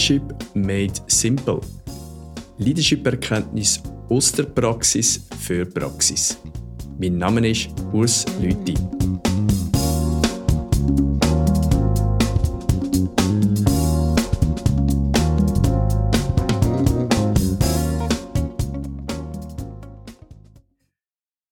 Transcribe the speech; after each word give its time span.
Leadership 0.00 0.54
made 0.54 0.98
simple. 1.08 1.60
Leadership-Erkenntnis 2.56 3.82
aus 4.08 4.32
der 4.32 4.44
Praxis 4.44 5.28
für 5.38 5.66
Praxis. 5.66 6.38
Mein 6.98 7.18
Name 7.18 7.46
ist 7.46 7.68
Urs 7.92 8.24
Lüthi. 8.40 8.72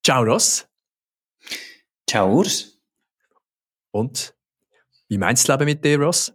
Ciao 0.03 0.23
Ross. 0.23 0.67
Ciao 2.09 2.33
Urs. 2.33 2.81
Und 3.91 4.35
wie 5.09 5.19
meinst 5.19 5.47
du 5.47 5.53
das 5.53 5.61
Leben 5.61 5.67
mit 5.67 5.85
dir, 5.85 6.01
Ross? 6.01 6.33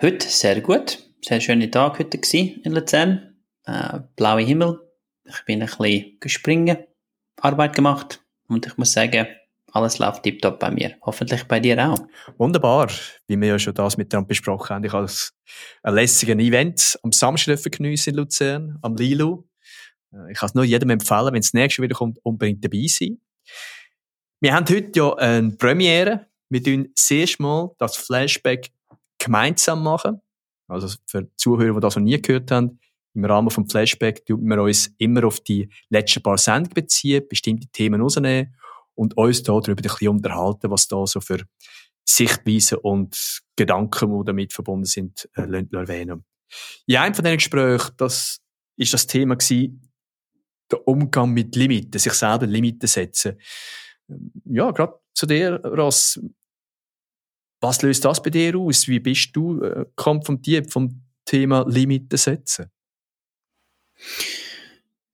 Heute 0.00 0.28
sehr 0.28 0.60
gut. 0.60 1.02
Sehr 1.24 1.40
schöner 1.40 1.68
Tag 1.72 1.98
heute 1.98 2.20
in 2.32 2.70
Luzern. 2.70 3.34
Äh, 3.64 3.98
blauer 4.14 4.38
Himmel. 4.38 4.78
Ich 5.24 5.44
bin 5.44 5.60
ein 5.60 5.66
bisschen 5.66 6.20
gespringen, 6.20 6.76
Arbeit 7.40 7.74
gemacht 7.74 8.24
und 8.46 8.64
ich 8.64 8.76
muss 8.76 8.92
sagen, 8.92 9.26
alles 9.72 9.98
läuft 9.98 10.22
tiptop 10.22 10.60
bei 10.60 10.70
mir. 10.70 10.94
Hoffentlich 11.02 11.42
bei 11.48 11.58
dir 11.58 11.84
auch. 11.84 11.98
Wunderbar, 12.36 12.92
wie 13.26 13.36
wir 13.40 13.48
ja 13.48 13.58
schon 13.58 13.74
das 13.74 13.96
mit 13.96 14.12
dir 14.12 14.22
besprochen 14.22 14.76
haben. 14.76 14.84
Ich 14.84 14.92
habe 14.92 15.10
ein 15.82 15.94
lässiges 15.94 16.36
Event 16.36 16.96
am 17.02 17.10
Samstag 17.10 17.60
geniessen 17.72 18.10
in 18.10 18.16
Luzern, 18.16 18.78
am 18.82 18.94
Lilu. 18.94 19.48
Äh, 20.12 20.30
ich 20.30 20.38
kann 20.38 20.46
es 20.46 20.54
nur 20.54 20.62
jedem 20.62 20.90
empfehlen, 20.90 21.32
wenn 21.32 21.40
es 21.40 21.54
nächstes 21.54 21.82
wieder 21.82 21.96
kommt, 21.96 22.20
unbedingt 22.22 22.64
dabei 22.64 22.86
sein. 22.86 23.20
Wir 24.38 24.54
haben 24.54 24.72
heute 24.72 24.92
ja 24.94 25.12
eine 25.16 25.50
Premiere. 25.56 26.28
Wir 26.50 26.62
tun 26.62 26.88
das 26.94 27.10
erste 27.10 27.74
das 27.78 27.96
Flashback 27.96 28.70
gemeinsam 29.28 29.82
machen. 29.82 30.20
Also 30.68 30.88
für 31.06 31.28
Zuhörer, 31.36 31.74
die 31.74 31.80
das 31.80 31.96
noch 31.96 32.02
nie 32.02 32.20
gehört 32.20 32.50
haben, 32.50 32.80
im 33.14 33.24
Rahmen 33.24 33.50
vom 33.50 33.68
Flashback 33.68 34.24
tun 34.26 34.46
wir 34.46 34.62
uns 34.62 34.94
immer 34.98 35.24
auf 35.24 35.40
die 35.40 35.68
letzten 35.88 36.22
paar 36.22 36.38
Sendungen 36.38 36.74
beziehen, 36.74 37.26
bestimmte 37.28 37.68
Themen 37.68 38.00
rausnehmen 38.00 38.54
und 38.94 39.16
uns 39.16 39.42
da 39.42 39.52
darüber 39.52 39.80
ein 39.80 39.82
bisschen 39.82 40.08
unterhalten, 40.08 40.70
was 40.70 40.88
da 40.88 41.06
so 41.06 41.20
für 41.20 41.42
Sichtweisen 42.04 42.78
und 42.78 43.42
Gedanken, 43.56 44.18
die 44.18 44.24
damit 44.24 44.52
verbunden 44.52 44.84
sind, 44.84 45.28
äh, 45.34 45.64
erwähnen. 45.72 46.24
In 46.86 46.96
einem 46.96 47.14
von 47.14 47.24
diesen 47.24 47.38
Gesprächen, 47.38 47.92
das 47.96 48.40
ist 48.76 48.94
das 48.94 49.06
Thema 49.06 49.36
gewesen, 49.36 49.90
der 50.70 50.86
Umgang 50.86 51.32
mit 51.32 51.56
Limiten, 51.56 51.98
sich 51.98 52.12
selber 52.12 52.46
Limiten 52.46 52.86
setzen. 52.86 53.38
Ja, 54.44 54.70
gerade 54.70 54.94
zu 55.14 55.26
dir, 55.26 55.60
Ross. 55.64 56.20
Was 57.60 57.82
löst 57.82 58.04
das 58.04 58.22
bei 58.22 58.30
dir 58.30 58.56
aus? 58.56 58.86
Wie 58.88 59.00
bist 59.00 59.34
du 59.34 59.62
äh, 59.62 59.84
konfrontiert 59.96 60.70
vom 60.70 61.02
Thema 61.24 61.64
Limiten 61.68 62.16
setzen? 62.16 62.70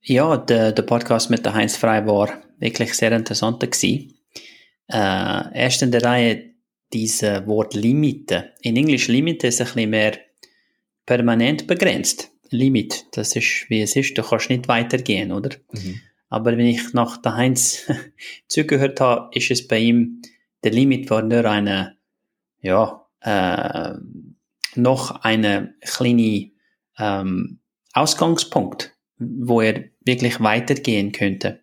Ja, 0.01 0.37
der, 0.37 0.71
der 0.71 0.83
Podcast 0.83 1.29
mit 1.29 1.45
der 1.45 1.55
Heinz 1.55 1.75
Frei 1.75 2.05
war 2.05 2.41
wirklich 2.59 2.93
sehr 2.93 3.11
interessant 3.11 3.59
gewesen. 3.59 4.13
Äh, 4.87 5.59
erst 5.59 5.81
in 5.81 5.91
der 5.91 6.03
Reihe 6.03 6.51
dieses 6.93 7.47
Wort 7.47 7.73
Limite. 7.73 8.53
In 8.61 8.77
Englisch 8.77 9.07
Limite 9.07 9.47
ist 9.47 9.61
ein 9.61 9.65
bisschen 9.65 9.89
mehr 9.89 10.19
permanent 11.05 11.67
begrenzt. 11.67 12.31
Limit, 12.51 13.05
das 13.13 13.35
ist, 13.35 13.65
wie 13.69 13.81
es 13.81 13.95
ist, 13.95 14.17
du 14.17 14.21
kannst 14.21 14.49
nicht 14.49 14.67
weitergehen, 14.67 15.31
oder? 15.31 15.49
Mhm. 15.71 16.01
Aber 16.29 16.51
wenn 16.51 16.67
ich 16.67 16.93
nach 16.93 17.17
der 17.17 17.35
Heinz 17.35 17.85
zugehört 18.47 19.01
habe, 19.01 19.29
ist 19.37 19.51
es 19.51 19.67
bei 19.67 19.79
ihm, 19.79 20.21
der 20.63 20.71
Limit 20.71 21.09
war 21.09 21.21
nur 21.21 21.45
eine, 21.45 21.94
ja, 22.65 23.05
äh, 23.21 23.93
noch 24.75 25.21
eine 25.21 25.75
kleine 25.81 26.51
ähm, 26.97 27.59
Ausgangspunkt, 27.93 28.95
wo 29.17 29.61
er 29.61 29.85
wirklich 30.03 30.41
weitergehen 30.41 31.11
könnte. 31.11 31.61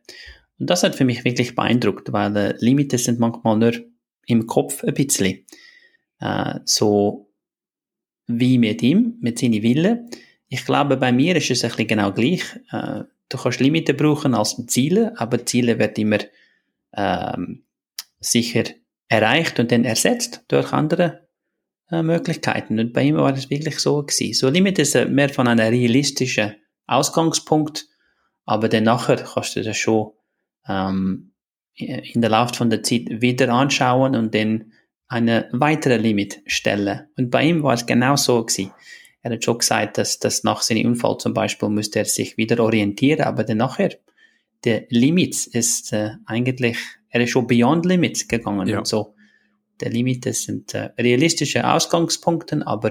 Und 0.59 0.71
das 0.71 0.83
hat 0.83 0.95
für 0.95 1.05
mich 1.05 1.25
wirklich 1.25 1.55
beeindruckt, 1.55 2.13
weil 2.13 2.37
äh, 2.37 2.55
Limite 2.59 2.99
sind 2.99 3.19
manchmal 3.19 3.59
nur 3.59 3.73
im 4.27 4.47
Kopf 4.47 4.85
ein 4.85 4.95
bisschen. 4.95 5.45
Äh, 6.21 6.61
so 6.65 7.33
wie 8.29 8.59
mit 8.59 8.83
ihm, 8.83 9.17
mit 9.21 9.39
seinen 9.39 9.63
Willen. 9.63 10.09
Ich 10.49 10.65
glaube, 10.65 10.97
bei 10.97 11.13
mir 11.13 11.37
ist 11.37 11.51
es 11.51 11.65
ein 11.65 11.71
bisschen 11.71 11.89
genau 11.89 12.13
gleich. 12.13 12.43
Äh, 12.71 13.05
du 13.29 13.39
kannst 13.39 13.61
Limite 13.61 13.95
brauchen 13.95 14.35
als 14.35 14.65
Ziele, 14.69 15.13
aber 15.19 15.45
Ziele 15.45 15.79
werden 15.79 15.97
immer 15.97 16.19
ähm, 16.95 17.65
sicher 18.21 18.65
erreicht 19.13 19.61
und 19.61 19.71
dann 19.71 19.85
ersetzt 19.85 20.45
durch 20.49 20.73
andere 20.73 21.29
äh, 21.91 22.03
Möglichkeiten. 22.03 22.79
Und 22.79 22.93
bei 22.95 23.03
ihm 23.03 23.17
war 23.17 23.33
das 23.33 23.51
wirklich 23.51 23.79
so 23.79 24.03
gewesen. 24.03 24.33
So 24.33 24.49
Limite 24.49 24.83
ist 24.83 24.95
mehr 25.09 25.29
von 25.29 25.47
einem 25.47 25.69
realistischen 25.69 26.55
Ausgangspunkt, 26.87 27.87
aber 28.47 28.69
dann 28.69 28.85
nachher 28.85 29.17
kannst 29.17 29.57
du 29.57 29.63
das 29.63 29.77
schon 29.77 30.13
ähm, 30.67 31.35
in 31.75 32.21
der 32.21 32.31
Lauf 32.31 32.55
von 32.57 32.71
der 32.71 32.83
Zeit 32.83 33.03
wieder 33.09 33.51
anschauen 33.51 34.17
und 34.17 34.35
dann 34.35 34.73
eine 35.09 35.49
weitere 35.53 35.99
Limit 35.99 36.41
stellen. 36.47 37.07
Und 37.19 37.31
bei 37.31 37.45
ihm 37.45 37.63
war 37.63 37.75
es 37.75 37.85
genau 37.85 38.17
so 38.17 38.45
gewesen. 38.45 38.73
Er 39.21 39.33
hat 39.33 39.45
schon 39.45 39.59
gesagt, 39.59 39.99
dass, 39.99 40.19
dass 40.19 40.43
nach 40.43 40.63
seinem 40.63 40.87
Unfall 40.87 41.19
zum 41.19 41.35
Beispiel 41.35 41.69
müsste 41.69 42.01
er 42.01 42.05
sich 42.07 42.37
wieder 42.39 42.63
orientieren, 42.63 43.23
aber 43.23 43.45
dann 43.45 43.59
nachher, 43.59 43.91
der 44.65 44.87
Limit 44.89 45.47
ist 45.49 45.93
äh, 45.93 46.13
eigentlich, 46.25 46.79
er 47.13 47.21
ist 47.21 47.31
schon 47.31 47.47
beyond 47.47 47.87
Limits 47.87 48.27
gegangen 48.27 48.67
ja. 48.67 48.79
und 48.79 48.87
so. 48.87 49.15
Der 49.81 49.91
Limit 49.91 50.25
sind 50.35 50.75
äh, 50.75 50.91
realistische 50.99 51.69
Ausgangspunkte, 51.69 52.67
aber 52.67 52.91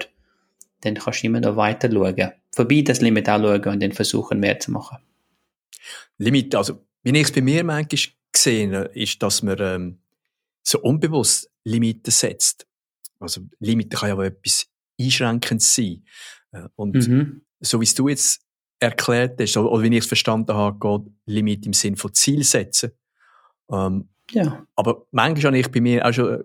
dann 0.81 0.95
kannst 0.95 1.23
du 1.23 1.27
immer 1.27 1.39
noch 1.39 1.55
weiter 1.55 1.91
schauen. 1.91 2.31
Vorbei 2.53 2.81
das 2.81 3.01
Limit 3.01 3.29
auch 3.29 3.39
schauen 3.39 3.67
und 3.73 3.79
dann 3.81 3.91
versuchen, 3.91 4.39
mehr 4.39 4.59
zu 4.59 4.71
machen. 4.71 4.97
Limit, 6.17 6.53
also, 6.53 6.85
wie 7.03 7.11
ich 7.11 7.23
es 7.23 7.31
bei 7.31 7.41
mir 7.41 7.63
manchmal 7.63 7.99
gesehen 8.31 8.73
ist, 8.93 9.21
dass 9.23 9.41
man 9.41 9.57
ähm, 9.59 9.99
so 10.61 10.79
unbewusst 10.81 11.49
Limiten 11.63 12.11
setzt. 12.11 12.67
Also, 13.19 13.41
Limiten 13.59 13.97
kann 13.97 14.09
ja 14.09 14.15
auch 14.15 14.21
etwas 14.21 14.67
einschränkend 14.99 15.63
sein. 15.63 16.03
Äh, 16.51 16.67
und 16.75 17.07
mhm. 17.07 17.41
so 17.59 17.79
wie 17.79 17.85
es 17.85 17.95
du 17.95 18.07
jetzt 18.07 18.41
erklärt 18.79 19.39
hast, 19.39 19.57
oder 19.57 19.83
wie 19.83 19.95
ich 19.95 20.03
es 20.03 20.07
verstanden 20.07 20.53
habe, 20.53 20.77
geht 20.77 21.11
Limit 21.25 21.65
im 21.65 21.73
Sinn 21.73 21.95
von 21.95 22.13
Ziel 22.13 22.43
setzen. 22.43 22.91
Ähm, 23.71 24.09
ja. 24.31 24.65
Aber 24.75 25.05
manchmal 25.11 25.51
habe 25.51 25.59
ich 25.59 25.71
bei 25.71 25.81
mir 25.81 26.05
auch 26.05 26.13
schon 26.13 26.43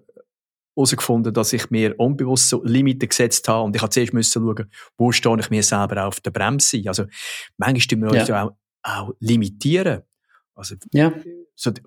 herausgefunden, 0.75 1.33
dass 1.33 1.53
ich 1.53 1.71
mir 1.71 1.99
unbewusst 1.99 2.49
so 2.49 2.63
Limiten 2.65 3.09
gesetzt 3.09 3.49
habe 3.49 3.65
und 3.65 3.77
ich 3.77 3.83
habe 3.83 3.91
zuerst 3.91 4.13
müssen 4.13 4.43
schauen, 4.43 4.71
wo 4.97 5.13
stehe 5.13 5.39
ich 5.41 5.51
mir 5.51 5.63
selber 5.63 6.07
auf 6.07 6.21
der 6.21 6.31
Bremse. 6.31 6.83
Also 6.87 7.05
manchmal 7.57 7.99
müssen 7.99 8.03
wir 8.03 8.21
uns 8.21 8.29
ja 8.29 8.45
auch, 8.45 8.53
auch 8.83 9.15
limitieren. 9.21 10.03
Also 10.55 10.77
ja. 10.93 11.13
so 11.55 11.71
die, 11.71 11.83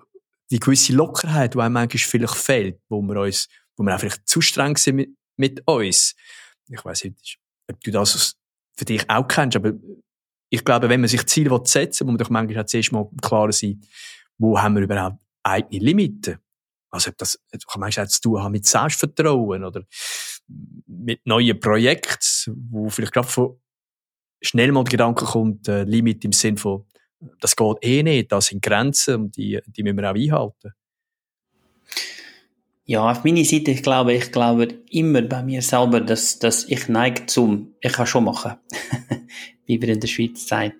die 0.50 0.60
gewisse 0.60 0.92
Lockerheit, 0.92 1.54
die 1.54 1.58
einem 1.58 1.74
manchmal 1.74 1.98
vielleicht 1.98 2.34
fehlt, 2.34 2.80
wo 2.88 3.00
wir 3.02 3.20
uns, 3.20 3.48
wo 3.76 3.84
wir 3.84 3.94
auch 3.94 4.00
vielleicht 4.00 4.26
zu 4.28 4.40
streng 4.40 4.76
sind 4.76 4.96
mit, 4.96 5.10
mit 5.36 5.62
uns 5.66 6.14
ich 6.70 6.84
weiß 6.84 7.04
nicht, 7.04 7.38
ob 7.70 7.80
du 7.80 7.90
das 7.90 8.36
für 8.76 8.84
dich 8.84 9.08
auch 9.10 9.26
kennst, 9.26 9.56
aber 9.56 9.72
ich 10.48 10.64
glaube, 10.64 10.88
wenn 10.88 11.00
man 11.00 11.08
sich 11.08 11.26
Ziele 11.26 11.60
setzen 11.64 12.06
will, 12.06 12.12
muss 12.12 12.18
man 12.18 12.24
doch 12.24 12.30
manchmal 12.30 12.66
zuerst 12.66 12.92
mal 12.92 13.08
klar 13.22 13.52
sein, 13.52 13.80
wo 14.38 14.58
haben 14.58 14.74
wir 14.74 14.82
überhaupt 14.82 15.18
eigene 15.42 15.84
Limiten. 15.84 16.38
Also, 16.90 17.10
ob 17.10 17.18
das 17.18 17.40
kann 17.70 17.80
manchmal 17.80 18.06
auch 18.06 18.10
zu 18.10 18.20
tun 18.20 18.42
haben 18.42 18.52
mit 18.52 18.66
Selbstvertrauen 18.66 19.64
oder 19.64 19.84
mit 20.86 21.24
neuen 21.24 21.58
Projekten, 21.60 22.68
wo 22.70 22.88
vielleicht 22.88 23.12
gerade 23.12 23.28
von 23.28 23.60
schnell 24.40 24.72
mal 24.72 24.84
der 24.84 24.90
Gedanke 24.90 25.24
kommt, 25.24 25.68
äh, 25.68 25.84
Limit 25.84 26.24
im 26.24 26.32
Sinn 26.32 26.56
von, 26.56 26.86
das 27.40 27.54
geht 27.54 27.76
eh 27.82 28.02
nicht, 28.02 28.32
das 28.32 28.46
sind 28.46 28.62
Grenzen 28.62 29.14
und 29.16 29.36
die, 29.36 29.60
die 29.66 29.82
müssen 29.82 29.98
wir 29.98 30.10
auch 30.10 30.14
einhalten. 30.14 30.72
Ja, 32.84 33.08
auf 33.08 33.22
meiner 33.22 33.44
Seite, 33.44 33.70
ich 33.70 33.82
glaube, 33.82 34.14
ich 34.14 34.32
glaube 34.32 34.66
immer 34.90 35.22
bei 35.22 35.42
mir 35.44 35.62
selber, 35.62 36.00
dass, 36.00 36.40
dass 36.40 36.64
ich 36.64 36.88
neige 36.88 37.26
zum, 37.26 37.74
ich 37.80 37.92
kann 37.92 38.06
schon 38.06 38.24
machen, 38.24 38.56
wie 39.66 39.80
wir 39.80 39.90
in 39.90 40.00
der 40.00 40.08
Schweiz 40.08 40.48
sagen. 40.48 40.72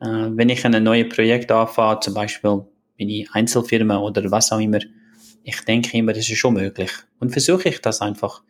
Äh, 0.00 0.30
wenn 0.32 0.48
ich 0.48 0.64
ein 0.64 0.82
neues 0.82 1.14
Projekt 1.14 1.52
anfange, 1.52 2.00
zum 2.00 2.14
Beispiel 2.14 2.66
meine 2.98 3.24
Einzelfirma 3.32 3.98
oder 3.98 4.30
was 4.30 4.52
auch 4.52 4.60
immer, 4.60 4.80
ich 5.42 5.60
denke 5.62 5.96
immer, 5.96 6.12
das 6.12 6.28
ist 6.28 6.38
schon 6.38 6.54
möglich. 6.54 6.90
Und 7.18 7.30
versuche 7.30 7.68
ich 7.68 7.80
das 7.80 8.00
einfach. 8.00 8.42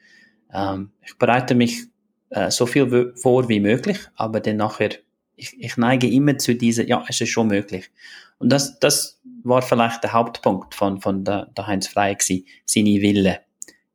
Ähm, 0.52 0.90
ich 1.04 1.18
bereite 1.18 1.54
mich 1.54 1.84
äh, 2.30 2.50
so 2.50 2.66
viel 2.66 3.12
vor 3.16 3.48
wie 3.48 3.60
möglich, 3.60 3.98
aber 4.14 4.40
dann 4.40 4.56
nachher, 4.56 4.90
ich, 5.36 5.60
ich 5.60 5.76
neige 5.76 6.08
immer 6.08 6.38
zu 6.38 6.54
dieser, 6.54 6.86
ja, 6.86 7.04
es 7.08 7.20
ist 7.20 7.30
schon 7.30 7.48
möglich. 7.48 7.90
Und 8.38 8.50
das, 8.50 8.78
das 8.78 9.20
war 9.42 9.62
vielleicht 9.62 10.04
der 10.04 10.12
Hauptpunkt 10.12 10.74
von, 10.74 11.00
von 11.00 11.24
der, 11.24 11.46
der 11.56 11.66
Heinz 11.66 11.88
Frey 11.88 12.14
gewesen, 12.14 12.46
seine 12.64 13.00
Wille. 13.00 13.40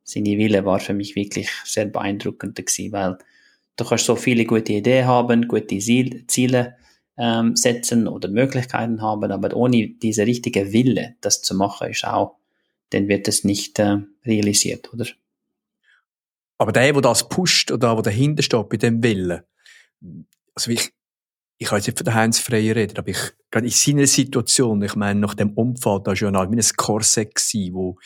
Seine 0.02 0.38
Wille 0.38 0.64
war 0.64 0.80
für 0.80 0.92
mich 0.92 1.16
wirklich 1.16 1.48
sehr 1.64 1.86
beeindruckend 1.86 2.56
gewesen, 2.56 2.92
weil 2.92 3.18
du 3.76 3.84
kannst 3.84 4.04
so 4.04 4.16
viele 4.16 4.44
gute 4.44 4.74
Ideen 4.74 5.06
haben, 5.06 5.48
gute 5.48 5.78
Ziele 5.78 6.76
ähm, 7.20 7.54
setzen 7.54 8.08
oder 8.08 8.28
Möglichkeiten 8.28 9.02
haben, 9.02 9.30
aber 9.30 9.54
ohne 9.54 9.88
diese 9.88 10.26
richtige 10.26 10.72
Wille, 10.72 11.16
das 11.20 11.42
zu 11.42 11.54
machen, 11.54 11.90
ist 11.90 12.06
auch, 12.06 12.36
dann 12.88 13.08
wird 13.08 13.28
es 13.28 13.44
nicht 13.44 13.78
äh, 13.78 13.98
realisiert, 14.24 14.92
oder? 14.94 15.04
Aber 16.56 16.72
der, 16.72 16.92
der 16.92 17.02
das 17.02 17.28
pusht 17.28 17.70
oder 17.70 17.94
der 17.94 18.02
dahinter 18.02 18.42
steht 18.42 18.68
bei 18.70 18.78
dem 18.78 19.02
Willen, 19.02 19.42
also 20.54 20.70
ich, 20.70 20.92
ich 21.58 21.68
kann 21.68 21.78
jetzt 21.78 21.88
nicht 21.88 21.98
von 21.98 22.14
Heinz 22.14 22.38
Freier 22.38 22.74
reden, 22.74 22.96
aber 22.96 23.08
ich, 23.08 23.32
gerade 23.50 23.66
in 23.66 23.72
seiner 23.72 24.06
Situation, 24.06 24.82
ich 24.82 24.94
meine, 24.94 25.20
nach 25.20 25.34
dem 25.34 25.50
Unfall, 25.50 26.00
da 26.02 26.12
war 26.12 26.16
ja 26.16 26.28
ein 26.28 26.60
Korsett 26.76 27.34
gewesen, 27.34 27.74
wo 27.74 27.98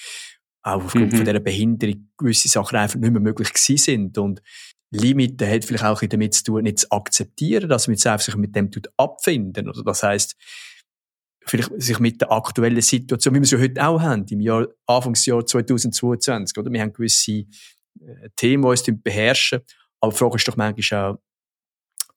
auch 0.63 0.83
aufgrund 0.83 1.13
mhm. 1.13 1.17
von 1.17 1.25
dieser 1.25 1.41
Behinderung 1.41 2.09
gewisse 2.17 2.49
Sachen 2.49 2.79
einfach 2.79 2.99
nicht 2.99 3.13
mehr 3.13 3.21
möglich 3.21 3.53
gewesen 3.53 3.77
sind. 3.77 4.19
Und 4.19 4.43
Limiten 4.95 5.49
hat 5.49 5.65
vielleicht 5.65 5.85
auch 5.85 6.01
damit 6.01 6.35
zu 6.35 6.45
tun, 6.45 6.63
nicht 6.63 6.81
zu 6.81 6.91
akzeptieren, 6.91 7.69
dass 7.69 7.89
man 7.89 7.97
sich 7.97 8.37
mit 8.37 8.55
dem 8.55 8.71
abfinden. 8.97 9.69
Oder 9.69 9.83
das 9.83 10.03
heißt, 10.03 10.37
vielleicht 11.47 11.71
sich 11.81 11.99
mit 11.99 12.21
der 12.21 12.31
aktuellen 12.31 12.81
Situation, 12.81 13.35
wie 13.35 13.41
wir 13.41 13.59
ja 13.59 13.59
heute 13.59 13.87
auch 13.87 14.01
haben, 14.01 14.25
im 14.31 14.41
Jahr, 14.41 14.69
Anfangsjahr 14.87 15.45
2022, 15.45 16.57
oder? 16.59 16.71
Wir 16.71 16.81
haben 16.81 16.93
gewisse 16.93 17.33
äh, 17.33 17.47
Themen, 18.37 18.63
die 18.63 18.69
uns 18.69 19.03
beherrschen. 19.03 19.61
Aber 20.01 20.13
die 20.13 20.19
Frage 20.19 20.37
ist 20.37 20.49
doch 20.49 20.57
manchmal 20.57 21.13
auch, 21.13 21.19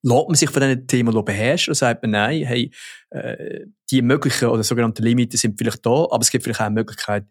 lässt 0.03 0.27
man 0.27 0.35
sich 0.35 0.49
von 0.49 0.61
diesen 0.61 0.87
Themen 0.87 1.25
beherrschen 1.25 1.71
oder 1.71 1.75
sagt 1.75 2.03
man, 2.03 2.11
nein, 2.11 2.45
hey, 2.45 2.71
äh, 3.09 3.65
die 3.89 4.01
möglichen 4.01 4.49
oder 4.49 4.63
sogenannten 4.63 5.03
Limiten 5.03 5.37
sind 5.37 5.57
vielleicht 5.57 5.85
da, 5.85 5.89
aber 5.89 6.21
es 6.21 6.29
gibt 6.29 6.43
vielleicht 6.43 6.61
auch 6.61 6.65
eine 6.65 6.75
Möglichkeit, 6.75 7.25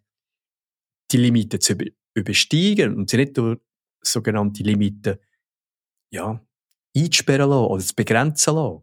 die 1.13 1.19
Limiten 1.19 1.61
zu 1.61 1.75
übersteigen 2.15 2.97
und 2.97 3.11
sie 3.11 3.19
nicht 3.19 3.37
durch 3.37 3.59
sogenannte 4.03 4.63
Limiten 4.63 5.19
ja, 6.11 6.41
einsperren 6.97 7.51
lassen 7.51 7.67
oder 7.67 7.85
zu 7.85 7.95
begrenzen 7.95 8.55
lassen. 8.55 8.83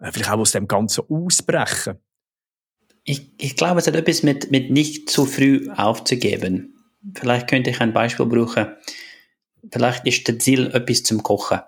Äh, 0.00 0.12
vielleicht 0.12 0.30
auch 0.30 0.38
aus 0.38 0.52
dem 0.52 0.68
Ganzen 0.68 1.04
ausbrechen. 1.08 1.98
Ich, 3.04 3.32
ich 3.38 3.56
glaube, 3.56 3.80
es 3.80 3.86
hat 3.86 3.96
etwas 3.96 4.22
mit, 4.22 4.50
mit 4.50 4.70
nicht 4.70 5.10
zu 5.10 5.26
früh 5.26 5.68
aufzugeben. 5.70 6.74
Vielleicht 7.14 7.48
könnte 7.48 7.70
ich 7.70 7.80
ein 7.80 7.92
Beispiel 7.92 8.26
brauchen. 8.26 8.68
Vielleicht 9.70 10.06
ist 10.06 10.28
das 10.28 10.38
Ziel 10.38 10.70
etwas 10.72 11.02
zum 11.02 11.22
Kochen 11.22 11.60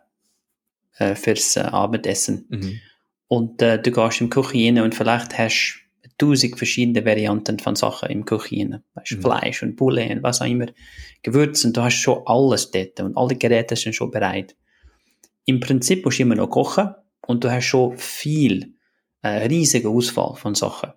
äh, 0.99 1.15
fürs 1.15 1.57
äh, 1.57 1.61
Abendessen. 1.61 2.47
Mhm. 2.49 2.81
Und 3.27 3.63
äh, 3.63 3.81
du 3.81 3.91
gehst 3.91 4.21
in 4.21 4.31
die 4.31 4.31
Küche 4.31 4.59
rein 4.59 4.81
und 4.81 4.95
vielleicht 4.95 5.37
hast 5.37 5.81
du 6.19 6.27
tausend 6.27 6.57
verschiedene 6.57 7.05
Varianten 7.05 7.59
von 7.59 7.75
Sachen 7.75 8.11
im 8.11 8.25
Küche 8.25 8.57
rein. 8.57 8.85
Weißt, 8.95 9.13
mhm. 9.13 9.23
Fleisch 9.23 9.63
und 9.63 9.77
Bulle 9.77 10.09
und 10.09 10.23
was 10.23 10.41
auch 10.41 10.47
immer. 10.47 10.67
Gewürze 11.23 11.67
und 11.67 11.77
du 11.77 11.83
hast 11.83 12.01
schon 12.01 12.23
alles 12.27 12.71
dort 12.71 13.01
und 13.01 13.17
alle 13.17 13.35
Geräte 13.35 13.75
sind 13.75 13.95
schon 13.95 14.11
bereit. 14.11 14.55
Im 15.47 15.61
Prinzip 15.61 16.05
musst 16.05 16.19
du 16.19 16.23
immer 16.23 16.37
noch 16.37 16.49
kochen 16.49 16.95
und 17.27 17.45
du 17.45 17.51
hast 17.51 17.65
schon 17.65 17.97
viel, 17.99 18.77
äh, 19.23 19.47
riesige 19.47 19.89
Auswahl 19.89 20.37
von 20.37 20.55
Sachen. 20.55 20.93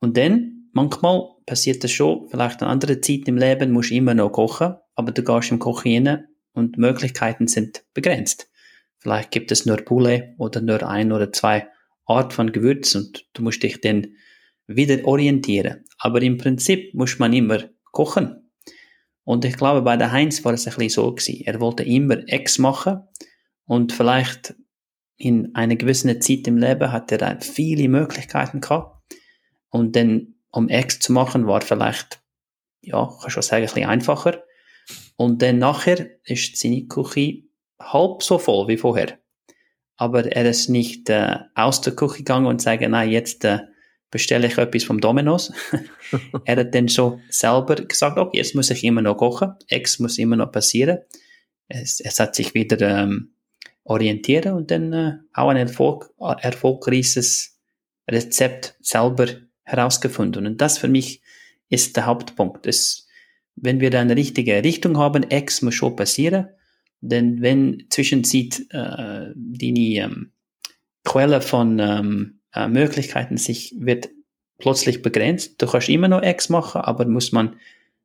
Und 0.00 0.16
dann, 0.16 0.70
manchmal 0.72 1.22
passiert 1.46 1.84
das 1.84 1.92
schon, 1.92 2.28
vielleicht 2.28 2.62
an 2.62 2.68
anderen 2.68 3.02
Zeiten 3.02 3.30
im 3.30 3.36
Leben 3.36 3.72
musst 3.72 3.90
du 3.90 3.94
immer 3.94 4.14
noch 4.14 4.30
kochen, 4.30 4.74
aber 4.94 5.12
du 5.12 5.22
gehst 5.22 5.50
im 5.50 5.58
Kochen 5.58 6.06
rein 6.06 6.26
und 6.52 6.76
die 6.76 6.80
Möglichkeiten 6.80 7.46
sind 7.46 7.84
begrenzt. 7.94 8.50
Vielleicht 8.98 9.30
gibt 9.30 9.52
es 9.52 9.66
nur 9.66 9.76
Poulet 9.76 10.34
oder 10.38 10.60
nur 10.60 10.82
ein 10.82 11.12
oder 11.12 11.32
zwei 11.32 11.68
Art 12.06 12.32
von 12.32 12.52
Gewürz 12.52 12.94
und 12.94 13.26
du 13.34 13.42
musst 13.42 13.62
dich 13.62 13.80
dann 13.80 14.08
wieder 14.66 15.04
orientieren. 15.06 15.84
Aber 15.98 16.20
im 16.22 16.38
Prinzip 16.38 16.94
muss 16.94 17.18
man 17.18 17.32
immer 17.32 17.62
kochen. 17.92 18.50
Und 19.22 19.44
ich 19.44 19.56
glaube, 19.56 19.82
bei 19.82 19.96
der 19.96 20.10
Heinz 20.10 20.44
war 20.44 20.54
es 20.54 20.66
ein 20.66 20.74
bisschen 20.74 20.88
so 20.88 21.14
gewesen. 21.14 21.42
Er 21.44 21.60
wollte 21.60 21.84
immer 21.84 22.18
Ex 22.26 22.58
machen 22.58 23.02
und 23.68 23.92
vielleicht 23.92 24.54
in 25.18 25.54
einer 25.54 25.76
gewissen 25.76 26.20
Zeit 26.22 26.46
im 26.48 26.56
Leben 26.56 26.90
hat 26.90 27.12
er 27.12 27.18
dann 27.18 27.42
viele 27.42 27.88
Möglichkeiten 27.88 28.60
gehabt. 28.60 29.14
Und 29.68 29.94
dann, 29.94 30.34
um 30.50 30.70
Ex 30.70 31.00
zu 31.00 31.12
machen, 31.12 31.46
war 31.46 31.60
vielleicht, 31.60 32.20
ja, 32.80 33.14
kannst 33.20 33.36
du 33.36 33.42
sagen, 33.42 33.62
ein 33.62 33.66
bisschen 33.66 33.88
einfacher. 33.88 34.42
Und 35.16 35.42
dann 35.42 35.58
nachher 35.58 36.08
ist 36.24 36.56
seine 36.56 36.86
Küche 36.86 37.42
halb 37.78 38.22
so 38.22 38.38
voll 38.38 38.68
wie 38.68 38.78
vorher. 38.78 39.18
Aber 39.96 40.24
er 40.24 40.48
ist 40.48 40.70
nicht 40.70 41.10
äh, 41.10 41.36
aus 41.54 41.82
der 41.82 41.94
Küche 41.94 42.18
gegangen 42.18 42.46
und 42.46 42.62
sagen, 42.62 42.92
nein, 42.92 43.10
jetzt 43.10 43.44
äh, 43.44 43.58
bestelle 44.10 44.46
ich 44.46 44.56
etwas 44.56 44.84
vom 44.84 44.98
Domino's. 44.98 45.52
er 46.46 46.56
hat 46.56 46.74
dann 46.74 46.88
schon 46.88 47.20
selber 47.28 47.74
gesagt, 47.74 48.16
okay, 48.16 48.38
jetzt 48.38 48.54
muss 48.54 48.70
ich 48.70 48.82
immer 48.82 49.02
noch 49.02 49.18
kochen, 49.18 49.52
Ex 49.68 49.98
muss 49.98 50.16
immer 50.16 50.36
noch 50.36 50.52
passieren. 50.52 51.00
Es, 51.66 52.00
es 52.00 52.18
hat 52.18 52.34
sich 52.34 52.54
wieder 52.54 52.80
ähm, 52.80 53.34
orientieren 53.88 54.52
und 54.52 54.70
dann 54.70 54.92
äh, 54.92 55.12
auch 55.32 55.48
ein 55.48 55.56
Erfolg, 55.56 56.10
erfolgreiches 56.18 57.58
Rezept 58.08 58.76
selber 58.80 59.26
herausgefunden. 59.64 60.46
Und 60.46 60.60
das 60.60 60.78
für 60.78 60.88
mich 60.88 61.22
ist 61.70 61.96
der 61.96 62.06
Hauptpunkt. 62.06 62.66
Das, 62.66 63.06
wenn 63.56 63.80
wir 63.80 63.90
da 63.90 64.00
eine 64.00 64.14
richtige 64.14 64.62
Richtung 64.62 64.98
haben, 64.98 65.26
X 65.30 65.62
muss 65.62 65.74
schon 65.74 65.96
passieren, 65.96 66.48
denn 67.00 67.40
wenn 67.40 67.86
zwischenzeit 67.90 68.60
äh, 68.70 69.32
die 69.34 69.96
ähm, 69.96 70.32
Quelle 71.04 71.40
von 71.40 71.78
ähm, 71.78 72.40
äh, 72.52 72.68
Möglichkeiten 72.68 73.38
sich 73.38 73.74
wird 73.78 74.10
plötzlich 74.58 75.00
begrenzt, 75.00 75.62
du 75.62 75.66
kannst 75.66 75.88
immer 75.88 76.08
noch 76.08 76.22
X 76.22 76.50
machen, 76.50 76.82
aber 76.82 77.06
muss 77.06 77.32
man 77.32 77.56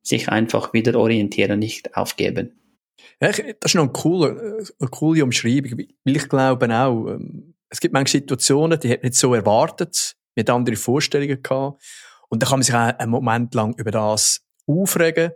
sich 0.01 0.29
einfach 0.29 0.73
wieder 0.73 0.97
orientieren, 0.97 1.59
nicht 1.59 1.97
aufgeben. 1.97 2.53
Ja, 3.21 3.29
das 3.29 3.39
ist 3.39 3.75
noch 3.75 3.83
eine 3.83 3.91
coole, 3.91 4.65
eine 4.79 4.89
coole 4.89 5.23
Umschreibung, 5.23 5.77
weil 5.77 6.15
ich 6.15 6.29
glaube 6.29 6.69
auch, 6.73 7.07
ähm, 7.07 7.55
es 7.69 7.79
gibt 7.79 7.93
manche 7.93 8.19
Situationen, 8.19 8.79
die 8.79 8.89
hat 8.89 9.03
nicht 9.03 9.15
so 9.15 9.33
erwartet, 9.33 10.15
mit 10.35 10.49
andere 10.49 10.75
Vorstellungen 10.75 11.41
gehabt 11.41 11.81
und 12.29 12.41
da 12.41 12.47
kann 12.47 12.59
man 12.59 12.63
sich 12.63 12.75
auch 12.75 12.97
einen 12.97 13.11
Moment 13.11 13.53
lang 13.55 13.73
über 13.77 13.91
das 13.91 14.45
aufregen 14.67 15.31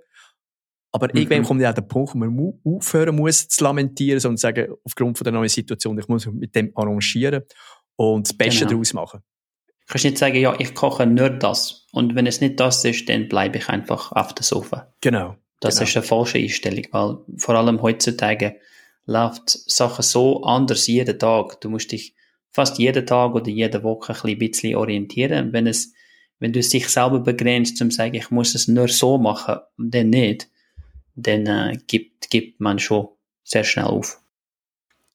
aber 0.91 1.09
mhm. 1.13 1.19
irgendwann 1.19 1.43
kommt 1.43 1.61
ja 1.61 1.69
auch 1.69 1.75
der 1.75 1.81
Punkt, 1.83 2.13
wo 2.13 2.17
man 2.17 2.53
aufhören 2.65 3.15
muss 3.15 3.47
zu 3.47 3.63
lamentieren 3.63 4.23
und 4.25 4.39
sagen, 4.39 4.73
aufgrund 4.83 5.17
von 5.17 5.25
der 5.25 5.33
neuen 5.33 5.49
Situation, 5.49 5.97
ich 5.99 6.07
muss 6.07 6.25
mich 6.25 6.35
mit 6.35 6.55
dem 6.55 6.71
arrangieren 6.75 7.43
und 7.95 8.27
das 8.27 8.35
Beste 8.35 8.61
genau. 8.61 8.71
daraus 8.71 8.93
machen. 8.93 9.21
Du 9.67 9.93
kannst 9.93 10.05
nicht 10.05 10.17
sagen, 10.17 10.37
ja, 10.37 10.55
ich 10.59 10.73
koche 10.73 11.05
nur 11.05 11.29
das. 11.29 11.85
Und 11.91 12.15
wenn 12.15 12.25
es 12.27 12.41
nicht 12.41 12.59
das 12.59 12.83
ist, 12.83 13.07
dann 13.07 13.29
bleibe 13.29 13.57
ich 13.57 13.69
einfach 13.69 14.11
auf 14.11 14.33
dem 14.33 14.43
Sofa. 14.43 14.93
Genau. 15.01 15.35
Das 15.59 15.75
genau. 15.75 15.87
ist 15.87 15.97
eine 15.97 16.05
falsche 16.05 16.37
Einstellung, 16.37 16.85
weil 16.91 17.17
vor 17.37 17.55
allem 17.55 17.81
heutzutage 17.81 18.57
läuft 19.05 19.49
Sachen 19.49 20.03
so 20.03 20.43
anders 20.43 20.87
jeden 20.87 21.17
Tag. 21.17 21.59
Du 21.61 21.69
musst 21.69 21.91
dich 21.91 22.15
fast 22.51 22.77
jeden 22.77 23.05
Tag 23.05 23.33
oder 23.33 23.49
jede 23.49 23.83
Woche 23.83 24.15
ein 24.23 24.37
bisschen 24.37 24.75
orientieren. 24.75 25.53
Wenn 25.53 25.67
es, 25.67 25.93
wenn 26.39 26.53
du 26.53 26.61
sich 26.61 26.89
selber 26.89 27.19
begrenzt, 27.19 27.77
zum 27.77 27.89
sagen, 27.89 28.15
ich 28.15 28.29
muss 28.29 28.53
es 28.53 28.67
nur 28.67 28.87
so 28.87 29.17
machen, 29.17 29.57
dann 29.77 30.09
nicht, 30.09 30.49
dann 31.15 31.45
äh, 31.47 31.77
gibt, 31.87 32.29
gibt 32.29 32.59
man 32.59 32.79
schon 32.79 33.07
sehr 33.43 33.63
schnell 33.63 33.85
auf. 33.85 34.21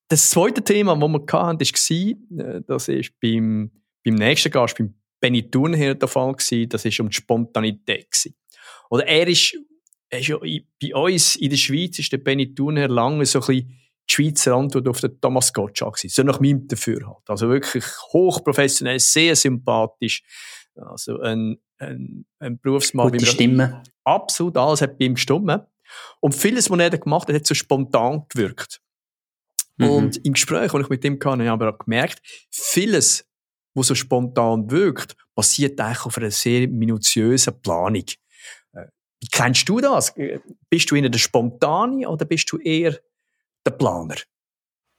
Das 0.08 0.30
zweite 0.30 0.62
Thema, 0.62 0.94
das 0.94 1.08
wir 1.08 1.20
hatten, 1.32 1.60
war, 1.60 2.56
äh, 2.56 2.62
das 2.66 2.88
ist 2.88 3.20
beim, 3.20 3.70
beim 4.04 4.14
nächsten 4.14 4.50
Gast, 4.50 4.76
beim 4.76 4.94
Benny 5.20 5.48
Thurnherr 5.48 5.94
der 5.94 6.08
Fall 6.08 6.32
gewesen, 6.32 6.68
das 6.68 6.84
ist 6.84 7.00
um 7.00 7.08
die 7.08 7.16
Spontanität 7.16 8.10
gewesen. 8.10 8.34
Oder 8.90 9.06
er 9.06 9.28
ist, 9.28 9.56
ist 10.20 10.28
ja 10.28 10.38
bei 10.38 10.94
uns 10.94 11.36
in 11.36 11.50
der 11.50 11.56
Schweiz 11.56 11.98
ist 11.98 12.12
der 12.12 12.18
Benny 12.18 12.54
Thurnherr 12.54 12.88
lange 12.88 13.24
so 13.26 13.40
ein 13.40 13.46
bisschen 13.46 13.78
die 14.10 14.14
Schweizer 14.14 14.54
Antwort 14.54 14.88
auf 14.88 15.00
den 15.00 15.20
Thomas 15.20 15.52
Gottschalk 15.52 15.96
gewesen. 15.96 16.12
So 16.12 16.22
nach 16.22 16.40
meinem 16.40 16.66
Dafürhalten. 16.66 17.24
Also 17.28 17.48
wirklich 17.48 17.84
hochprofessionell, 18.12 18.98
sehr 18.98 19.36
sympathisch. 19.36 20.22
Also 20.74 21.20
ein, 21.20 21.58
ein, 21.78 22.26
ein 22.38 22.58
Berufsmann. 22.58 23.10
Gute 23.10 23.26
Stimme. 23.26 23.82
Absolut 24.04 24.56
alles 24.56 24.82
hat 24.82 24.98
bei 24.98 25.06
ihm 25.06 25.14
gestimmt. 25.14 25.62
Und 26.20 26.34
vieles, 26.34 26.70
was 26.70 26.78
er 26.78 26.90
gemacht 26.90 27.28
hat, 27.28 27.36
hat 27.36 27.46
so 27.46 27.54
spontan 27.54 28.24
gewirkt. 28.28 28.80
Mhm. 29.76 29.88
Und 29.88 30.26
im 30.26 30.32
Gespräch, 30.32 30.72
das 30.72 30.82
ich 30.82 30.88
mit 30.88 31.04
ihm 31.04 31.14
hatte, 31.14 31.26
habe 31.26 31.44
ich 31.44 31.50
aber 31.50 31.74
auch 31.74 31.78
gemerkt, 31.78 32.20
vieles, 32.50 33.26
was 33.74 33.86
so 33.86 33.94
spontan 33.94 34.70
wirkt, 34.70 35.16
basiert 35.34 35.80
eigentlich 35.80 36.04
auf 36.04 36.18
einer 36.18 36.30
sehr 36.30 36.68
minutiösen 36.68 37.60
Planung. 37.60 38.04
Kennst 39.30 39.68
du 39.68 39.80
das? 39.80 40.14
Bist 40.68 40.90
du 40.90 40.96
eher 40.96 41.08
der 41.08 41.18
Spontane 41.18 42.08
oder 42.08 42.24
bist 42.24 42.50
du 42.50 42.58
eher 42.58 42.98
der 43.64 43.70
Planer? 43.72 44.16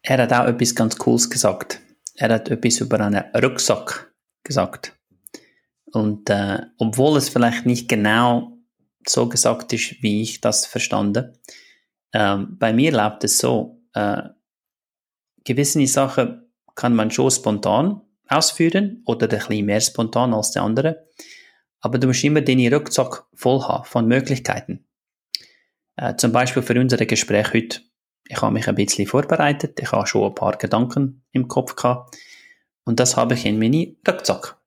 Er 0.01 0.17
hat 0.17 0.33
auch 0.33 0.45
etwas 0.47 0.75
ganz 0.75 0.97
Cooles 0.97 1.29
gesagt. 1.29 1.79
Er 2.15 2.29
hat 2.33 2.49
etwas 2.49 2.79
über 2.79 2.99
einen 2.99 3.23
Rucksack 3.35 4.13
gesagt. 4.43 4.97
Und 5.85 6.29
äh, 6.29 6.61
obwohl 6.77 7.17
es 7.17 7.29
vielleicht 7.29 7.65
nicht 7.65 7.87
genau 7.89 8.57
so 9.07 9.27
gesagt 9.27 9.73
ist, 9.73 10.01
wie 10.01 10.21
ich 10.21 10.41
das 10.41 10.65
verstanden. 10.65 11.37
Ähm, 12.13 12.57
bei 12.57 12.73
mir 12.73 12.91
läuft 12.91 13.23
es 13.23 13.37
so, 13.37 13.81
äh, 13.93 14.23
gewisse 15.43 15.85
Sachen 15.87 16.51
kann 16.75 16.95
man 16.95 17.11
schon 17.11 17.31
spontan 17.31 18.01
ausführen 18.27 19.03
oder 19.05 19.29
ein 19.29 19.37
bisschen 19.37 19.65
mehr 19.65 19.81
spontan 19.81 20.33
als 20.33 20.51
der 20.51 20.63
andere. 20.63 21.07
Aber 21.83 21.99
du 21.99 22.07
musst 22.07 22.23
immer 22.23 22.39
den 22.39 22.73
Rucksack 22.73 23.25
voll 23.33 23.61
haben 23.61 23.83
von 23.83 24.07
Möglichkeiten. 24.07 24.85
Äh, 25.97 26.15
zum 26.15 26.31
Beispiel 26.31 26.63
für 26.63 26.79
unser 26.79 26.97
Gespräch 27.05 27.53
heute. 27.53 27.81
Ich 28.29 28.41
habe 28.41 28.53
mich 28.53 28.69
ein 28.69 28.75
bisschen 28.75 29.05
vorbereitet. 29.05 29.77
Ich 29.81 29.91
habe 29.91 30.07
schon 30.07 30.23
ein 30.23 30.33
paar 30.33 30.57
Gedanken 30.57 31.25
im 31.33 31.49
Kopf 31.49 31.75
gehabt. 31.75 32.15
Und 32.85 33.01
das 33.01 33.17
habe 33.17 33.33
ich 33.33 33.45
in 33.45 33.59
meinen 33.59 33.97
Rucksack 34.07 34.57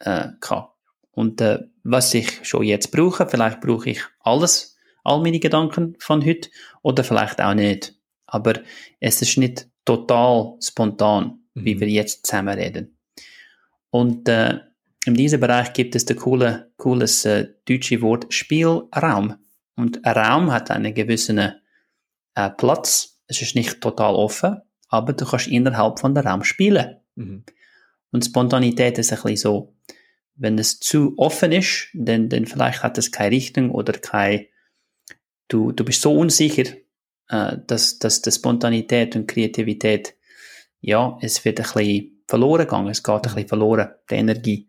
äh, 0.00 0.28
gehabt. 0.38 0.76
Und 1.12 1.40
äh, 1.40 1.60
was 1.82 2.12
ich 2.12 2.46
schon 2.46 2.64
jetzt 2.64 2.92
brauche, 2.92 3.26
vielleicht 3.26 3.62
brauche 3.62 3.88
ich 3.88 4.02
alles 4.20 4.76
all 5.02 5.22
meine 5.22 5.40
Gedanken 5.40 5.96
von 5.98 6.22
heute 6.26 6.50
oder 6.82 7.04
vielleicht 7.04 7.40
auch 7.40 7.54
nicht. 7.54 7.94
Aber 8.26 8.60
es 9.00 9.22
ist 9.22 9.38
nicht 9.38 9.66
total 9.86 10.56
spontan, 10.60 11.40
mhm. 11.54 11.64
wie 11.64 11.80
wir 11.80 11.88
jetzt 11.88 12.26
zusammen 12.26 12.58
reden. 12.58 12.98
Und 13.88 14.28
äh, 14.28 14.58
in 15.06 15.14
diesem 15.14 15.40
Bereich 15.40 15.72
gibt 15.72 15.94
es 15.94 16.04
das 16.04 16.16
coole, 16.16 16.72
cooles 16.76 17.24
äh, 17.24 17.48
deutsche 17.68 18.02
Wort 18.02 18.26
Spielraum. 18.32 19.36
Und 19.76 20.04
Raum 20.04 20.50
hat 20.50 20.70
einen 20.70 20.94
gewissen 20.94 21.38
äh, 21.38 22.50
Platz. 22.50 23.20
Es 23.28 23.40
ist 23.40 23.54
nicht 23.54 23.80
total 23.80 24.14
offen, 24.14 24.56
aber 24.88 25.12
du 25.12 25.24
kannst 25.24 25.46
innerhalb 25.46 26.00
von 26.00 26.14
der 26.14 26.24
Raum 26.24 26.42
spielen. 26.42 26.96
Mhm. 27.14 27.44
Und 28.10 28.24
Spontanität 28.24 28.98
ist 28.98 29.12
ein 29.12 29.22
bisschen 29.22 29.36
so, 29.36 29.76
wenn 30.34 30.58
es 30.58 30.80
zu 30.80 31.14
offen 31.16 31.52
ist, 31.52 31.88
dann, 31.94 32.28
dann 32.28 32.46
vielleicht 32.46 32.82
hat 32.82 32.98
es 32.98 33.12
keine 33.12 33.30
Richtung 33.30 33.70
oder 33.70 33.92
kein, 33.92 34.46
du, 35.48 35.72
du 35.72 35.84
bist 35.84 36.02
so 36.02 36.14
unsicher, 36.14 36.64
äh, 37.28 37.56
dass, 37.64 37.98
dass 37.98 38.22
die 38.22 38.32
Spontanität 38.32 39.14
und 39.14 39.28
Kreativität, 39.28 40.16
ja, 40.80 41.16
es 41.20 41.44
wird 41.44 41.60
ein 41.60 41.64
bisschen 41.64 42.22
verloren 42.26 42.64
gegangen, 42.64 42.88
es 42.88 43.02
geht 43.02 43.14
ein 43.14 43.22
bisschen 43.22 43.48
verloren, 43.48 43.90
die 44.10 44.14
Energie. 44.14 44.68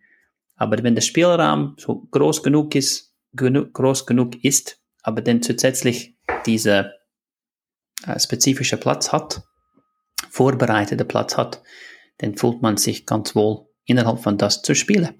Aber 0.58 0.84
wenn 0.84 0.96
der 0.96 1.02
Spielraum 1.02 1.76
so 1.78 2.08
groß 2.12 2.44
genug 2.44 2.76
ist, 2.76 3.16
genug, 3.34 3.74
groß 3.74 4.06
genug 4.06 4.44
ist, 4.44 4.82
aber 5.04 5.22
dann 5.22 5.42
zusätzlich 5.42 6.18
diese 6.46 6.94
äh, 8.06 8.20
spezifische 8.20 8.78
Platz 8.78 9.14
hat, 9.14 9.44
vorbereitete 10.30 11.06
Platz 11.06 11.38
hat, 11.38 11.62
dann 12.18 12.36
fühlt 12.36 12.62
man 12.62 12.78
sich 12.78 13.06
ganz 13.06 13.36
wohl 13.36 13.68
innerhalb 13.86 14.20
von 14.20 14.38
das 14.38 14.62
zu 14.64 14.76
spielen. 14.76 15.14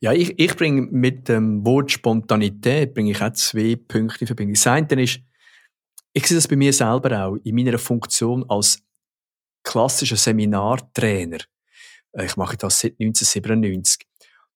Ja, 0.00 0.12
ich, 0.12 0.38
ich 0.38 0.56
bringe 0.56 0.82
mit 0.82 1.28
dem 1.28 1.64
Wort 1.64 1.90
Spontanität 1.90 2.94
bringe 2.94 3.12
ich 3.12 3.22
auch 3.22 3.32
zwei 3.32 3.76
Punkte 3.76 4.20
in 4.22 4.26
Verbindung. 4.26 4.54
Das 4.54 4.66
eine 4.66 5.02
ist, 5.02 5.20
ich 6.12 6.26
sehe 6.26 6.36
das 6.36 6.48
bei 6.48 6.56
mir 6.56 6.72
selber 6.72 7.24
auch, 7.24 7.36
in 7.44 7.54
meiner 7.54 7.78
Funktion 7.78 8.44
als 8.48 8.82
klassischer 9.62 10.16
Seminartrainer. 10.16 11.38
Äh, 12.14 12.26
ich 12.26 12.36
mache 12.36 12.56
das 12.56 12.80
seit 12.80 12.92
1997. 13.00 14.06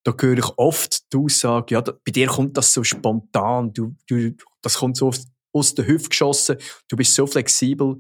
Da 0.05 0.15
höre 0.19 0.38
ich 0.38 0.49
oft 0.57 1.12
die 1.12 1.17
Aussage, 1.19 1.75
ja, 1.75 1.81
bei 1.81 2.12
dir 2.12 2.29
kommt 2.29 2.57
das 2.57 2.73
so 2.73 2.85
spontan, 2.85 3.73
du, 3.73 3.95
du, 4.09 4.35
das 4.62 4.79
kommt 4.79 4.97
so 4.97 5.12
aus 5.53 5.75
der 5.75 5.87
Hüfte 5.87 6.09
geschossen, 6.11 6.57
du 6.88 6.97
bist 6.97 7.15
so 7.15 7.27
flexibel. 7.27 7.99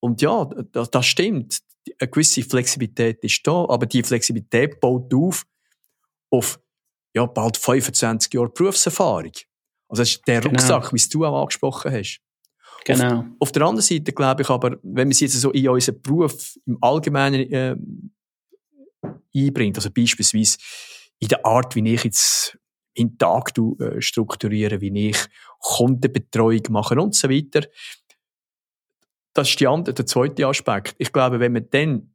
Und 0.00 0.20
ja, 0.20 0.44
das, 0.72 0.90
das 0.90 1.06
stimmt. 1.06 1.60
Eine 1.98 2.10
gewisse 2.10 2.42
Flexibilität 2.42 3.24
ist 3.24 3.40
da, 3.44 3.64
aber 3.68 3.86
die 3.86 4.02
Flexibilität 4.02 4.78
baut 4.80 5.12
auf 5.14 5.44
auf 6.32 6.58
ja, 7.14 7.26
bald 7.26 7.56
25 7.56 8.32
Jahre 8.32 8.48
Berufserfahrung. 8.48 9.32
Also 9.88 10.02
das 10.02 10.10
ist 10.10 10.22
der 10.26 10.40
genau. 10.40 10.52
Rucksack, 10.52 10.92
wie 10.92 11.08
du 11.10 11.26
auch 11.26 11.42
angesprochen 11.42 11.92
hast. 11.92 12.20
Genau. 12.84 13.18
Auf, 13.18 13.24
auf, 13.40 13.52
der 13.52 13.62
anderen 13.62 13.82
Seite 13.82 14.12
glaube 14.12 14.42
ich 14.42 14.48
aber, 14.48 14.78
wenn 14.82 15.08
man 15.08 15.10
es 15.10 15.20
jetzt 15.20 15.38
so 15.38 15.50
in 15.50 15.68
unseren 15.68 16.00
Beruf 16.00 16.56
im 16.66 16.78
Allgemeinen 16.80 17.52
äh, 17.52 17.76
einbringt, 19.34 19.76
also 19.76 19.90
beispielsweise 19.90 20.58
in 21.18 21.28
der 21.28 21.44
Art, 21.46 21.74
wie 21.74 21.94
ich 21.94 22.04
jetzt 22.04 22.58
in 22.94 23.16
Tag 23.16 23.52
äh, 23.56 24.00
strukturiere, 24.00 24.80
wie 24.80 25.08
ich 25.08 25.18
Kundenbetreuung 25.60 26.62
mache 26.70 27.00
und 27.00 27.14
so 27.14 27.30
weiter. 27.30 27.66
Das 29.34 29.48
ist 29.48 29.66
andere, 29.66 29.94
der 29.94 30.06
zweite 30.06 30.46
Aspekt. 30.46 30.94
Ich 30.98 31.12
glaube, 31.12 31.40
wenn 31.40 31.52
man 31.52 31.68
dann 31.70 32.14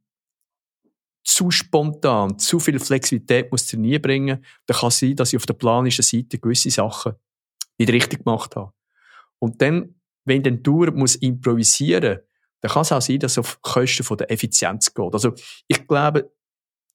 zu 1.24 1.50
spontan, 1.50 2.38
zu 2.38 2.60
viel 2.60 2.78
Flexibilität 2.78 3.50
muss 3.50 3.72
ihr 3.72 3.78
nie 3.78 3.98
bringen, 3.98 4.44
dann 4.66 4.76
kann 4.76 4.88
es 4.88 4.98
sein, 4.98 5.16
dass 5.16 5.32
ich 5.32 5.36
auf 5.36 5.46
der 5.46 5.54
planischen 5.54 6.02
Seite 6.02 6.38
gewisse 6.38 6.70
Sachen 6.70 7.14
nicht 7.76 7.92
richtig 7.92 8.24
gemacht 8.24 8.56
habe. 8.56 8.72
Und 9.38 9.60
dann, 9.60 9.96
wenn 10.24 10.42
dann 10.42 10.62
Tour 10.62 10.90
muss 10.92 11.16
improvisieren, 11.16 12.20
dann 12.60 12.70
kann 12.70 12.82
es 12.82 12.92
auch 12.92 13.02
sein, 13.02 13.18
dass 13.18 13.32
es 13.32 13.38
auf 13.38 13.60
Kosten 13.62 14.04
von 14.04 14.16
der 14.16 14.30
Effizienz 14.30 14.92
geht. 14.92 15.12
Also 15.12 15.32
ich 15.66 15.86
glaube, 15.86 16.32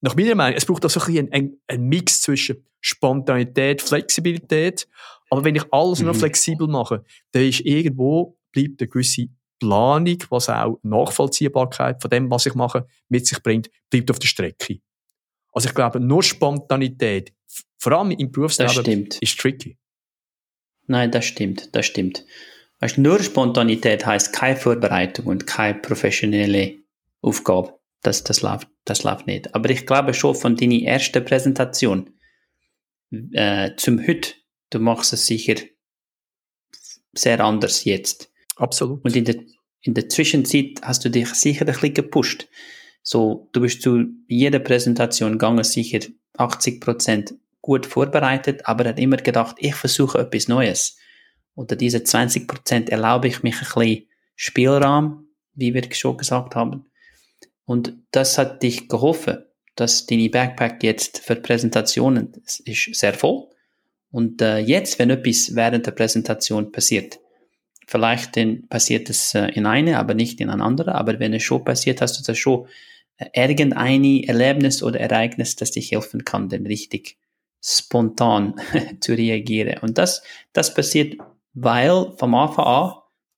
nach 0.04 0.16
meiner 0.16 0.34
Meinung, 0.34 0.58
es 0.58 0.66
braucht 0.66 0.84
auch 0.84 0.90
so 0.90 1.00
ein 1.00 1.06
bisschen 1.06 1.32
einen, 1.32 1.60
einen 1.66 1.88
Mix 1.88 2.20
zwischen 2.20 2.62
Spontanität, 2.82 3.80
Flexibilität. 3.80 4.86
Aber 5.30 5.44
wenn 5.44 5.56
ich 5.56 5.64
alles 5.72 6.00
mhm. 6.00 6.06
nur 6.06 6.14
flexibel 6.14 6.68
mache, 6.68 7.02
dann 7.32 7.42
ist 7.42 7.60
irgendwo, 7.60 8.36
bleibt 8.52 8.82
eine 8.82 8.88
gewisse 8.88 9.28
Planung, 9.58 10.18
was 10.28 10.50
auch 10.50 10.78
Nachvollziehbarkeit 10.82 12.02
von 12.02 12.10
dem, 12.10 12.30
was 12.30 12.44
ich 12.44 12.54
mache, 12.54 12.86
mit 13.08 13.26
sich 13.26 13.42
bringt, 13.42 13.70
bleibt 13.88 14.10
auf 14.10 14.18
der 14.18 14.28
Strecke. 14.28 14.80
Also 15.52 15.70
ich 15.70 15.74
glaube, 15.74 16.00
nur 16.00 16.22
Spontanität, 16.22 17.32
vor 17.78 17.92
allem 17.92 18.10
im 18.10 18.30
Berufsleben, 18.30 19.08
ist 19.22 19.40
tricky. 19.40 19.78
Nein, 20.86 21.10
das 21.12 21.24
stimmt, 21.24 21.74
das 21.74 21.86
stimmt. 21.86 22.26
Weißt, 22.80 22.98
nur 22.98 23.22
Spontanität 23.22 24.04
heißt 24.04 24.34
keine 24.34 24.56
Vorbereitung 24.56 25.26
und 25.26 25.46
keine 25.46 25.78
professionelle 25.78 26.74
Aufgabe. 27.22 27.78
Das, 28.04 28.22
das, 28.22 28.42
läuft, 28.42 28.68
das 28.84 29.02
läuft 29.02 29.26
nicht. 29.26 29.54
Aber 29.54 29.70
ich 29.70 29.86
glaube 29.86 30.14
schon 30.14 30.34
von 30.34 30.56
deiner 30.56 30.82
ersten 30.82 31.24
Präsentation 31.24 32.10
äh, 33.32 33.70
zum 33.76 34.06
Heute, 34.06 34.34
du 34.70 34.78
machst 34.78 35.12
es 35.12 35.26
sicher 35.26 35.56
sehr 37.12 37.40
anders 37.40 37.84
jetzt. 37.84 38.30
Absolut. 38.56 39.04
Und 39.04 39.16
in 39.16 39.24
der, 39.24 39.36
in 39.80 39.94
der 39.94 40.08
Zwischenzeit 40.08 40.80
hast 40.82 41.04
du 41.04 41.10
dich 41.10 41.28
sicher 41.30 41.62
ein 41.62 41.72
bisschen 41.72 41.94
gepusht. 41.94 42.46
So, 43.02 43.48
du 43.52 43.60
bist 43.60 43.82
zu 43.82 44.04
jeder 44.28 44.58
Präsentation 44.58 45.32
gegangen, 45.32 45.64
sicher 45.64 46.00
80 46.36 46.80
Prozent 46.80 47.34
gut 47.60 47.86
vorbereitet, 47.86 48.66
aber 48.66 48.84
hat 48.88 48.98
immer 48.98 49.16
gedacht, 49.16 49.56
ich 49.58 49.74
versuche 49.74 50.18
etwas 50.18 50.48
Neues. 50.48 50.98
Oder 51.54 51.76
diese 51.76 52.02
20 52.02 52.46
Prozent 52.46 52.90
erlaube 52.90 53.28
ich 53.28 53.42
mich 53.42 53.54
ein 53.54 53.60
bisschen 53.60 54.08
Spielraum, 54.36 55.28
wie 55.54 55.72
wir 55.72 55.82
schon 55.92 56.18
gesagt 56.18 56.54
haben. 56.54 56.86
Und 57.64 57.94
das 58.10 58.38
hat 58.38 58.62
dich 58.62 58.88
geholfen, 58.88 59.44
dass 59.74 60.06
deine 60.06 60.28
Backpack 60.28 60.82
jetzt 60.82 61.20
für 61.20 61.36
Präsentationen 61.36 62.32
ist 62.64 62.94
sehr 62.94 63.14
voll. 63.14 63.48
Und 64.10 64.40
äh, 64.42 64.58
jetzt, 64.58 64.98
wenn 64.98 65.10
etwas 65.10 65.54
während 65.54 65.86
der 65.86 65.92
Präsentation 65.92 66.70
passiert, 66.70 67.18
Vielleicht 67.86 68.36
dann 68.36 68.66
passiert 68.68 69.10
es 69.10 69.34
äh, 69.34 69.48
in 69.48 69.66
eine, 69.66 69.98
aber 69.98 70.14
nicht 70.14 70.40
in 70.40 70.50
eine 70.50 70.62
andere. 70.62 70.94
Aber 70.94 71.18
wenn 71.18 71.34
es 71.34 71.42
schon 71.42 71.64
passiert, 71.64 72.00
hast 72.00 72.18
du 72.18 72.24
da 72.24 72.34
schon 72.34 72.66
äh, 73.18 73.26
irgendein 73.34 74.24
Erlebnis 74.24 74.82
oder 74.82 75.00
Ereignis, 75.00 75.56
das 75.56 75.72
dich 75.72 75.92
helfen 75.92 76.24
kann, 76.24 76.48
dann 76.48 76.66
richtig 76.66 77.18
spontan 77.62 78.54
zu 79.00 79.12
reagieren. 79.12 79.78
Und 79.82 79.98
das, 79.98 80.22
das 80.52 80.74
passiert, 80.74 81.20
weil 81.52 82.12
vom 82.16 82.34
Anfang 82.34 82.64
an 82.64 82.94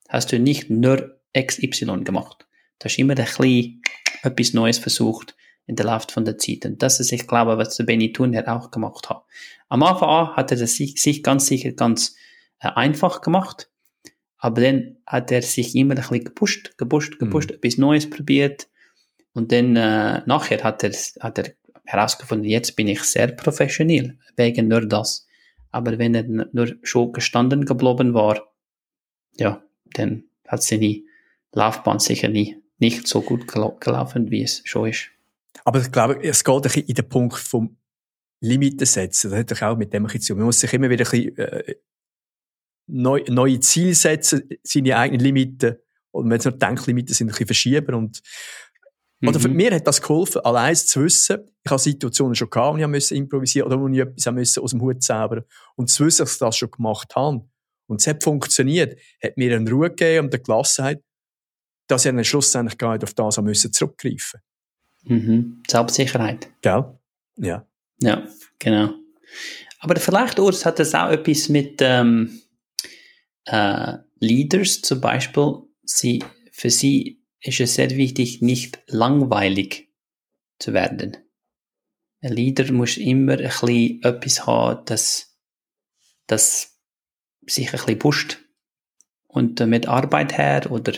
hast 0.09 0.33
du 0.33 0.39
nicht 0.39 0.71
nur 0.71 1.19
XY 1.37 2.05
gemacht. 2.05 2.47
Du 2.79 2.85
hast 2.85 2.99
immer 2.99 3.15
ein 3.15 3.25
bisschen 3.25 3.83
etwas 4.23 4.55
Neues 4.55 4.79
versucht 4.79 5.37
in 5.67 5.77
der 5.77 5.87
Laufe 5.87 6.07
von 6.11 6.25
der 6.25 6.39
Zeit. 6.39 6.65
Und 6.65 6.83
das 6.83 7.01
ist, 7.01 7.13
ich 7.13 7.27
glaube, 7.27 7.59
was 7.59 7.77
der 7.77 7.85
Benny 7.85 8.13
Thunher 8.13 8.47
auch 8.49 8.71
gemacht 8.71 9.11
hat. 9.11 9.25
Am 9.69 9.83
Anfang 9.83 10.09
an 10.09 10.37
hat 10.37 10.51
er 10.53 10.59
das 10.59 10.75
sich, 10.75 11.01
sich 11.01 11.23
ganz 11.23 11.47
sicher 11.47 11.73
ganz 11.73 12.15
äh, 12.61 12.69
einfach 12.69 13.21
gemacht. 13.21 13.71
Aber 14.39 14.61
dann 14.61 14.99
hat 15.07 15.33
er 15.33 15.43
sich 15.43 15.75
immer 15.75 15.95
ein 15.95 16.01
bisschen 16.01 16.25
gepusht, 16.25 16.79
gepusht, 16.79 17.19
gepusht, 17.19 17.51
mhm. 17.51 17.57
etwas 17.57 17.79
Neues 17.79 18.09
probiert. 18.09 18.69
Und 19.33 19.51
dann 19.53 19.77
äh, 19.77 20.23
nachher 20.27 20.63
hat 20.63 20.85
er, 20.85 20.93
hat 21.21 21.39
er 21.39 21.53
herausgefunden, 21.85 22.49
jetzt 22.49 22.77
bin 22.77 22.89
ich 22.89 23.03
sehr 23.03 23.29
professionell, 23.29 24.19
wegen 24.37 24.69
nur 24.69 24.87
das. 24.87 25.27
Aber 25.71 25.99
wenn 25.99 26.15
er 26.15 26.25
nur 26.25 26.75
schon 26.83 27.13
gestanden 27.13 27.65
geblieben 27.65 28.15
war, 28.15 28.41
ja, 29.35 29.63
dann 29.95 30.25
hat 30.47 30.63
seine 30.63 31.03
Laufbahn 31.53 31.99
sicher 31.99 32.29
nie, 32.29 32.57
nicht 32.79 33.07
so 33.07 33.21
gut 33.23 33.47
gelaufen, 33.49 34.31
wie 34.31 34.43
es 34.43 34.63
schon 34.65 34.89
ist. 34.89 35.09
Aber 35.65 35.81
ich 35.81 35.91
glaube, 35.91 36.23
es 36.23 36.45
geht 36.45 36.55
ein 36.55 36.63
bisschen 36.63 36.85
in 36.85 36.95
den 36.95 37.09
Punkt 37.09 37.39
vom 37.39 37.77
Limiten 38.41 38.87
setzen. 38.87 39.31
Das 39.31 39.41
hat 39.41 39.51
doch 39.51 39.63
auch 39.63 39.77
mit 39.77 39.93
dem 39.93 40.05
ein 40.05 40.07
bisschen 40.07 40.21
zu. 40.21 40.37
Man 40.37 40.45
muss 40.47 40.61
sich 40.61 40.73
immer 40.73 40.91
wieder 40.91 41.05
ein 41.07 41.11
bisschen 41.11 41.39
äh, 41.39 41.75
neu, 42.87 43.25
neue 43.29 43.61
Ziele 43.61 43.95
setzen, 43.95 44.49
seine 44.63 44.97
eigenen 44.97 45.21
Limiten. 45.21 45.77
Und 46.11 46.31
wenn 46.31 46.39
es 46.39 46.45
nur 46.45 46.55
Denklimiten 46.55 47.15
sind, 47.15 47.29
ein 47.29 47.31
bisschen 47.31 47.47
verschieben. 47.47 47.95
Und, 47.95 48.23
mhm. 49.21 49.29
Oder 49.29 49.41
für 49.41 49.49
mich 49.49 49.71
hat 49.71 49.87
das 49.87 50.01
geholfen, 50.01 50.43
allein 50.43 50.77
zu 50.77 51.05
wissen, 51.05 51.39
ich 51.65 51.71
habe 51.71 51.81
Situationen 51.81 52.35
schon 52.35 52.51
gehabt, 52.51 52.77
wo 52.77 52.81
ich 52.81 52.87
musste 52.87 53.15
improvisieren 53.17 53.67
oder 53.67 53.81
wo 53.81 53.89
ich 53.89 53.99
etwas 53.99 54.33
musste 54.33 54.61
aus 54.61 54.71
dem 54.71 54.81
Hut 54.83 55.03
zaubern 55.03 55.45
Und 55.75 55.91
zu 55.91 56.07
wissen, 56.07 56.23
dass 56.23 56.35
ich 56.35 56.39
das 56.39 56.57
schon 56.57 56.71
gemacht 56.71 57.17
habe. 57.17 57.45
Und 57.89 58.01
es 58.01 58.07
hat 58.07 58.23
funktioniert, 58.23 58.99
hat 59.23 59.37
mir 59.37 59.57
eine 59.57 59.71
Ruhe 59.71 59.91
gegeben 59.91 60.27
und 60.27 60.35
eine 60.35 60.43
Gelassenheit, 60.43 61.03
dass 61.87 62.05
ich 62.05 62.13
dann 62.13 62.25
schlussendlich 62.25 62.79
gar 62.79 62.93
nicht 62.95 63.05
auf 63.05 63.15
das 63.15 63.41
müssen 63.41 63.73
zurückgreifen 63.73 64.41
Mhm. 65.09 65.63
Selbstsicherheit. 65.69 66.49
Gell? 66.63 66.85
Ja. 67.37 67.65
Ja, 68.01 68.27
genau. 68.59 68.93
Aber 69.79 69.95
vielleicht, 70.01 70.41
Urs, 70.41 70.67
hat 70.67 70.81
das 70.81 70.97
auch 70.97 71.11
etwas 71.11 71.49
mit, 71.49 71.79
ähm, 71.81 72.41
äh, 73.45 73.99
Leaders 74.19 74.83
zum 74.83 75.01
Beispiel, 75.01 75.63
sie, 75.83 76.25
für 76.51 76.71
sie 76.71 77.23
ist 77.41 77.61
es 77.61 77.75
sehr 77.75 77.91
wichtig, 77.91 78.43
nicht 78.43 78.81
langweilig 78.87 79.89
zu 80.59 80.73
werden. 80.73 81.17
Ein 82.21 82.33
Leader 82.33 82.73
muss 82.73 82.97
immer 82.97 83.35
ein 83.35 83.45
bisschen 83.45 84.03
etwas 84.03 84.47
haben, 84.47 84.85
das, 84.87 85.39
das 86.27 86.81
sich 87.47 87.69
ein 87.69 87.73
bisschen 87.73 87.99
pusht 87.99 88.39
und 89.29 89.61
äh, 89.61 89.67
mit 89.67 89.87
Arbeit 89.87 90.37
her 90.37 90.71
oder 90.71 90.95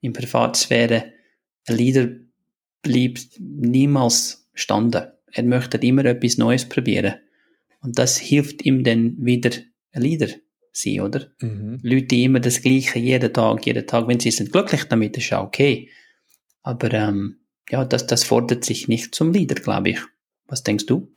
in 0.00 0.12
Privatsphäre 0.12 1.12
ein 1.66 1.76
Leader 1.76 2.08
bleibt 2.82 3.38
niemals 3.38 4.48
standen. 4.54 5.08
Er 5.32 5.42
möchte 5.42 5.78
immer 5.78 6.04
etwas 6.04 6.38
Neues 6.38 6.68
probieren. 6.68 7.14
Und 7.80 7.98
das 7.98 8.18
hilft 8.18 8.64
ihm 8.64 8.82
dann 8.84 9.16
wieder 9.18 9.50
ein 9.92 10.02
Leader 10.02 10.28
sein, 10.72 11.00
oder? 11.00 11.26
Mhm. 11.40 11.80
Leute, 11.82 12.06
die 12.06 12.24
immer 12.24 12.40
das 12.40 12.62
Gleiche 12.62 12.98
jeden 12.98 13.32
Tag, 13.32 13.66
jeden 13.66 13.86
Tag, 13.86 14.08
wenn 14.08 14.20
sie 14.20 14.30
sind 14.30 14.52
glücklich 14.52 14.84
damit, 14.84 15.16
ist 15.16 15.30
ja 15.30 15.42
okay. 15.42 15.90
Aber 16.62 16.92
ähm, 16.92 17.38
ja, 17.70 17.84
das, 17.84 18.06
das 18.06 18.24
fordert 18.24 18.64
sich 18.64 18.88
nicht 18.88 19.14
zum 19.14 19.32
Leader, 19.32 19.56
glaube 19.56 19.90
ich. 19.90 20.00
Was 20.46 20.62
denkst 20.62 20.86
du? 20.86 21.08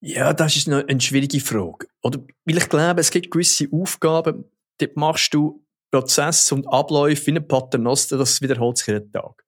Ja, 0.00 0.32
das 0.32 0.56
ist 0.56 0.68
noch 0.68 0.86
eine 0.86 1.00
schwierige 1.00 1.40
Frage. 1.40 1.86
Oder, 2.02 2.20
weil 2.44 2.58
ich 2.58 2.68
glaube, 2.68 3.00
es 3.00 3.10
gibt 3.10 3.30
gewisse 3.30 3.68
Aufgaben, 3.70 4.44
die 4.80 4.88
machst 4.94 5.32
du 5.34 5.64
Prozesse 5.92 6.54
und 6.54 6.66
Abläufe 6.66 7.26
wie 7.26 7.36
ein 7.36 7.46
Paternoster, 7.46 8.16
das 8.16 8.40
wiederholt 8.40 8.78
sich 8.78 8.88
jeden 8.88 9.12
Tag. 9.12 9.44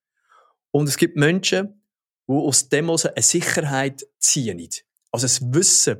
Und 0.71 0.89
es 0.89 0.97
gibt 0.97 1.17
Menschen, 1.17 1.83
die 2.29 2.33
aus 2.33 2.69
dem 2.69 2.91
eine 2.91 2.99
Sicherheit 3.23 4.07
ziehen. 4.19 4.69
Also 5.11 5.27
es 5.27 5.41
Wissen, 5.41 5.99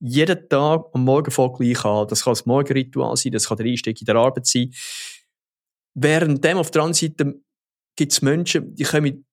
jeden 0.00 0.48
Tag 0.48 0.86
am 0.92 1.04
Morgen 1.04 1.30
voll 1.30 1.52
gleich 1.52 1.84
an. 1.84 2.08
Das 2.08 2.24
kann 2.24 2.32
das 2.32 2.46
Morgenritual 2.46 3.16
sein, 3.16 3.32
das 3.32 3.48
kann 3.48 3.56
der 3.58 3.66
Einstieg 3.66 4.00
in 4.00 4.06
der 4.06 4.16
Arbeit 4.16 4.46
sein. 4.46 4.72
Während 5.94 6.44
dem 6.44 6.58
auf 6.58 6.70
der 6.70 6.82
anderen 6.82 6.94
Seite 6.94 7.40
gibt 7.94 8.12
es 8.12 8.22
Menschen, 8.22 8.74
die 8.74 8.84
können, 8.84 9.24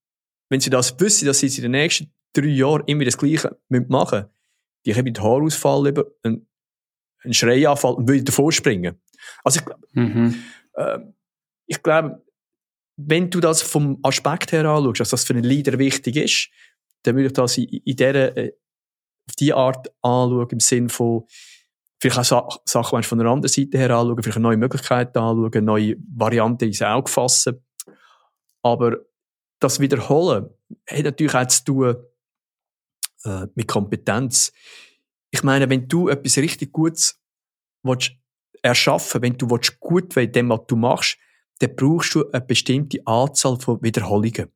wenn 0.49 0.59
sie 0.59 0.69
das 0.69 0.97
wissen, 0.99 1.25
dass 1.25 1.39
sie 1.39 1.47
in 1.47 1.63
den 1.63 1.71
nächsten 1.71 2.13
drei 2.31 2.45
Jahren 2.45 2.83
immer 2.85 3.05
das 3.05 3.17
Gleiche 3.17 3.57
machen 3.69 4.19
müssen, 4.19 4.29
die 4.85 4.91
können 4.93 5.05
mit 5.05 5.19
Haarausfall 5.19 5.87
über 5.87 6.05
einen, 6.23 6.47
einen 7.23 7.33
Schreianfall 7.33 7.95
und 7.95 8.07
würden 8.07 8.25
davor 8.25 8.51
springen. 8.51 8.99
Also 9.43 9.59
ich, 9.59 9.65
mhm. 9.93 10.35
äh, 10.73 10.99
ich 11.65 11.81
glaube, 11.81 12.21
wenn 12.95 13.29
du 13.29 13.39
das 13.39 13.61
vom 13.61 13.99
Aspekt 14.03 14.51
her 14.51 14.65
anschaust, 14.65 14.99
dass 14.99 15.09
das 15.09 15.23
für 15.23 15.33
einen 15.33 15.43
Leader 15.43 15.79
wichtig 15.79 16.15
ist, 16.15 16.49
dann 17.03 17.15
würde 17.15 17.27
ich 17.27 17.33
das 17.33 17.57
in, 17.57 17.65
in 17.65 17.95
dieser, 17.95 18.37
äh, 18.37 18.53
auf 19.27 19.35
die 19.35 19.53
Art 19.53 19.87
anschauen, 20.01 20.49
im 20.51 20.59
Sinn 20.59 20.89
von, 20.89 21.23
vielleicht 21.99 22.31
auch 22.33 22.61
Sachen 22.65 23.03
von 23.03 23.19
einer 23.19 23.31
anderen 23.31 23.51
Seite 23.51 23.77
her 23.77 23.91
anschauen, 23.91 24.21
vielleicht 24.21 24.39
neue 24.39 24.57
Möglichkeiten 24.57 25.17
anschauen, 25.17 25.65
neue 25.65 25.95
Varianten 26.15 26.65
ins 26.65 26.81
Auge 26.81 27.09
fassen. 27.09 27.65
Aber 28.61 28.97
das 29.59 29.79
Wiederholen 29.79 30.49
hat 30.89 31.03
natürlich 31.03 31.35
auch 31.35 31.47
zu 31.47 31.63
tun 31.63 31.95
äh, 33.23 33.47
mit 33.55 33.67
Kompetenz. 33.67 34.51
Ich 35.31 35.43
meine, 35.43 35.69
wenn 35.69 35.87
du 35.87 36.09
etwas 36.09 36.37
richtig 36.37 36.71
Gutes 36.71 37.19
willst 37.81 38.11
erschaffen 38.63 39.21
wenn 39.21 39.37
du 39.37 39.49
willst 39.49 39.79
gut 39.79 40.15
in 40.17 40.31
dem, 40.31 40.49
was 40.49 40.61
du 40.67 40.75
machst, 40.75 41.17
dann 41.59 41.75
brauchst 41.75 42.15
du 42.15 42.29
eine 42.31 42.41
bestimmte 42.41 43.05
Anzahl 43.05 43.59
von 43.59 43.81
Wiederholungen, 43.83 44.51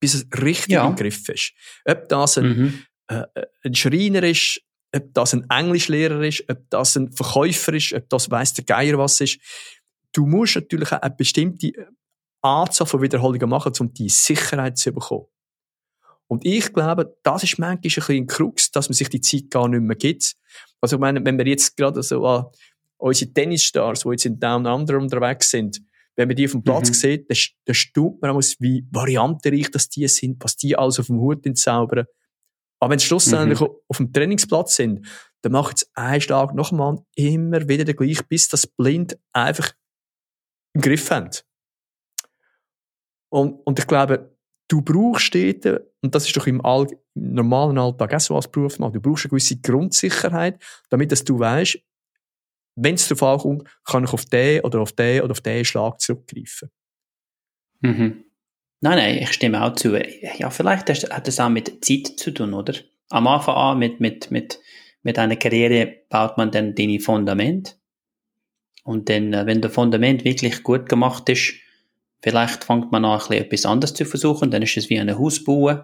bis 0.00 0.14
es 0.14 0.26
richtig 0.42 0.74
ja. 0.74 0.86
im 0.86 0.96
Griff 0.96 1.28
ist. 1.28 1.52
Ob 1.84 2.08
das 2.08 2.38
ein, 2.38 2.46
mhm. 2.46 2.82
äh, 3.06 3.24
ein 3.64 3.74
Schreiner 3.74 4.22
ist, 4.24 4.60
ob 4.94 5.14
das 5.14 5.32
ein 5.32 5.48
Englischlehrer 5.48 6.22
ist, 6.22 6.44
ob 6.48 6.68
das 6.68 6.96
ein 6.96 7.10
Verkäufer 7.12 7.72
ist, 7.72 7.94
ob 7.94 8.08
das 8.10 8.30
weiss 8.30 8.52
der 8.52 8.64
Geier 8.64 8.98
was 8.98 9.20
ist. 9.20 9.38
Du 10.12 10.26
musst 10.26 10.56
natürlich 10.56 10.92
eine 10.92 11.14
bestimmte 11.14 11.72
Anzahl 12.42 12.86
von 12.86 13.00
Wiederholungen 13.00 13.48
machen, 13.48 13.72
um 13.78 13.94
die 13.94 14.08
Sicherheit 14.08 14.76
zu 14.76 14.92
bekommen. 14.92 15.26
Und 16.26 16.44
ich 16.44 16.72
glaube, 16.72 17.16
das 17.22 17.44
ist 17.44 17.58
manchmal 17.58 17.76
ein 17.76 17.80
bisschen 17.80 18.16
ein 18.16 18.26
Krux, 18.26 18.70
dass 18.70 18.88
man 18.88 18.94
sich 18.94 19.08
die 19.08 19.20
Zeit 19.20 19.50
gar 19.50 19.68
nicht 19.68 19.82
mehr 19.82 19.96
gibt. 19.96 20.34
Also, 20.80 20.96
ich 20.96 21.00
meine, 21.00 21.24
wenn 21.24 21.38
wir 21.38 21.46
jetzt 21.46 21.76
gerade 21.76 22.02
so 22.02 22.26
an 22.26 22.46
unsere 23.02 23.32
Tennisstars, 23.32 24.00
die 24.00 24.10
jetzt 24.10 24.26
in 24.26 24.38
Down 24.38 24.66
Under 24.66 24.98
unterwegs 24.98 25.50
sind, 25.50 25.82
wenn 26.14 26.28
man 26.28 26.36
die 26.36 26.44
auf 26.44 26.52
dem 26.52 26.62
Platz 26.62 26.88
mhm. 26.88 26.94
sieht, 26.94 27.30
dann, 27.30 27.38
dann 27.64 27.74
staunt 27.74 28.22
man 28.22 28.30
auch, 28.30 28.42
wie 28.58 28.86
variantenreich 28.90 29.70
das 29.70 29.88
die 29.88 30.06
sind, 30.08 30.42
was 30.42 30.56
die 30.56 30.76
alles 30.76 31.00
auf 31.00 31.06
dem 31.06 31.18
Hut 31.18 31.44
entzaubern. 31.44 32.06
Aber 32.78 32.92
wenn 32.92 32.98
sie 32.98 33.06
schlussendlich 33.06 33.60
mhm. 33.60 33.70
auf 33.88 33.96
dem 33.96 34.12
Trainingsplatz 34.12 34.76
sind, 34.76 35.06
dann 35.42 35.52
macht 35.52 35.78
es 35.78 35.90
einen 35.94 36.20
Schlag 36.20 36.54
nochmal 36.54 36.98
immer 37.16 37.68
wieder 37.68 37.84
den 37.84 37.96
gleichen, 37.96 38.26
bis 38.28 38.48
das 38.48 38.66
Blind 38.66 39.18
einfach 39.32 39.72
im 40.74 40.80
Griff 40.80 41.10
hat. 41.10 41.44
Und, 43.30 43.54
und 43.66 43.78
ich 43.78 43.86
glaube, 43.86 44.36
du 44.68 44.82
brauchst 44.82 45.34
dort, 45.34 45.66
und 46.02 46.14
das 46.14 46.26
ist 46.26 46.36
doch 46.36 46.46
im, 46.46 46.64
All, 46.64 46.86
im 47.14 47.34
normalen 47.34 47.78
Alltag 47.78 48.14
auch 48.14 48.20
so 48.20 48.36
als 48.36 48.48
Berufsmann, 48.48 48.92
du 48.92 49.00
brauchst 49.00 49.24
eine 49.24 49.30
gewisse 49.30 49.58
Grundsicherheit, 49.58 50.62
damit 50.90 51.10
dass 51.10 51.24
du 51.24 51.38
weißt, 51.38 51.78
wenn 52.74 52.94
es 52.94 53.08
darauf 53.08 53.22
ankommt, 53.22 53.68
kann 53.84 54.04
ich 54.04 54.12
auf 54.12 54.24
den 54.26 54.60
oder 54.62 54.80
auf 54.80 54.92
den 54.92 55.22
oder 55.22 55.32
auf 55.32 55.40
den 55.40 55.64
Schlag 55.64 56.00
zurückgreifen. 56.00 56.70
Mhm. 57.80 58.24
Nein, 58.80 58.98
nein, 58.98 59.18
ich 59.18 59.32
stimme 59.32 59.62
auch 59.62 59.74
zu. 59.74 59.96
Ja, 60.38 60.50
vielleicht 60.50 60.88
hat 60.88 61.28
das 61.28 61.40
auch 61.40 61.48
mit 61.48 61.84
Zeit 61.84 62.18
zu 62.18 62.32
tun, 62.32 62.54
oder? 62.54 62.74
Am 63.10 63.26
Anfang 63.26 63.54
an 63.54 63.78
mit, 63.78 64.00
mit, 64.00 64.30
mit, 64.30 64.58
mit 65.02 65.18
einer 65.18 65.36
Karriere 65.36 65.94
baut 66.08 66.36
man 66.38 66.50
dann 66.50 66.74
deine 66.74 66.98
Fundament. 66.98 67.78
Und 68.84 69.08
dann, 69.08 69.32
äh, 69.32 69.46
wenn 69.46 69.60
der 69.60 69.70
Fundament 69.70 70.24
wirklich 70.24 70.62
gut 70.64 70.88
gemacht 70.88 71.28
ist, 71.28 71.54
Vielleicht 72.22 72.62
fängt 72.62 72.92
man 72.92 73.04
an, 73.04 73.12
ein 73.12 73.18
bisschen 73.18 73.44
etwas 73.44 73.66
anderes 73.66 73.94
zu 73.94 74.04
versuchen, 74.04 74.50
dann 74.50 74.62
ist 74.62 74.76
es 74.76 74.88
wie 74.88 74.98
eine 74.98 75.18
Haus 75.18 75.42
bauen. 75.42 75.82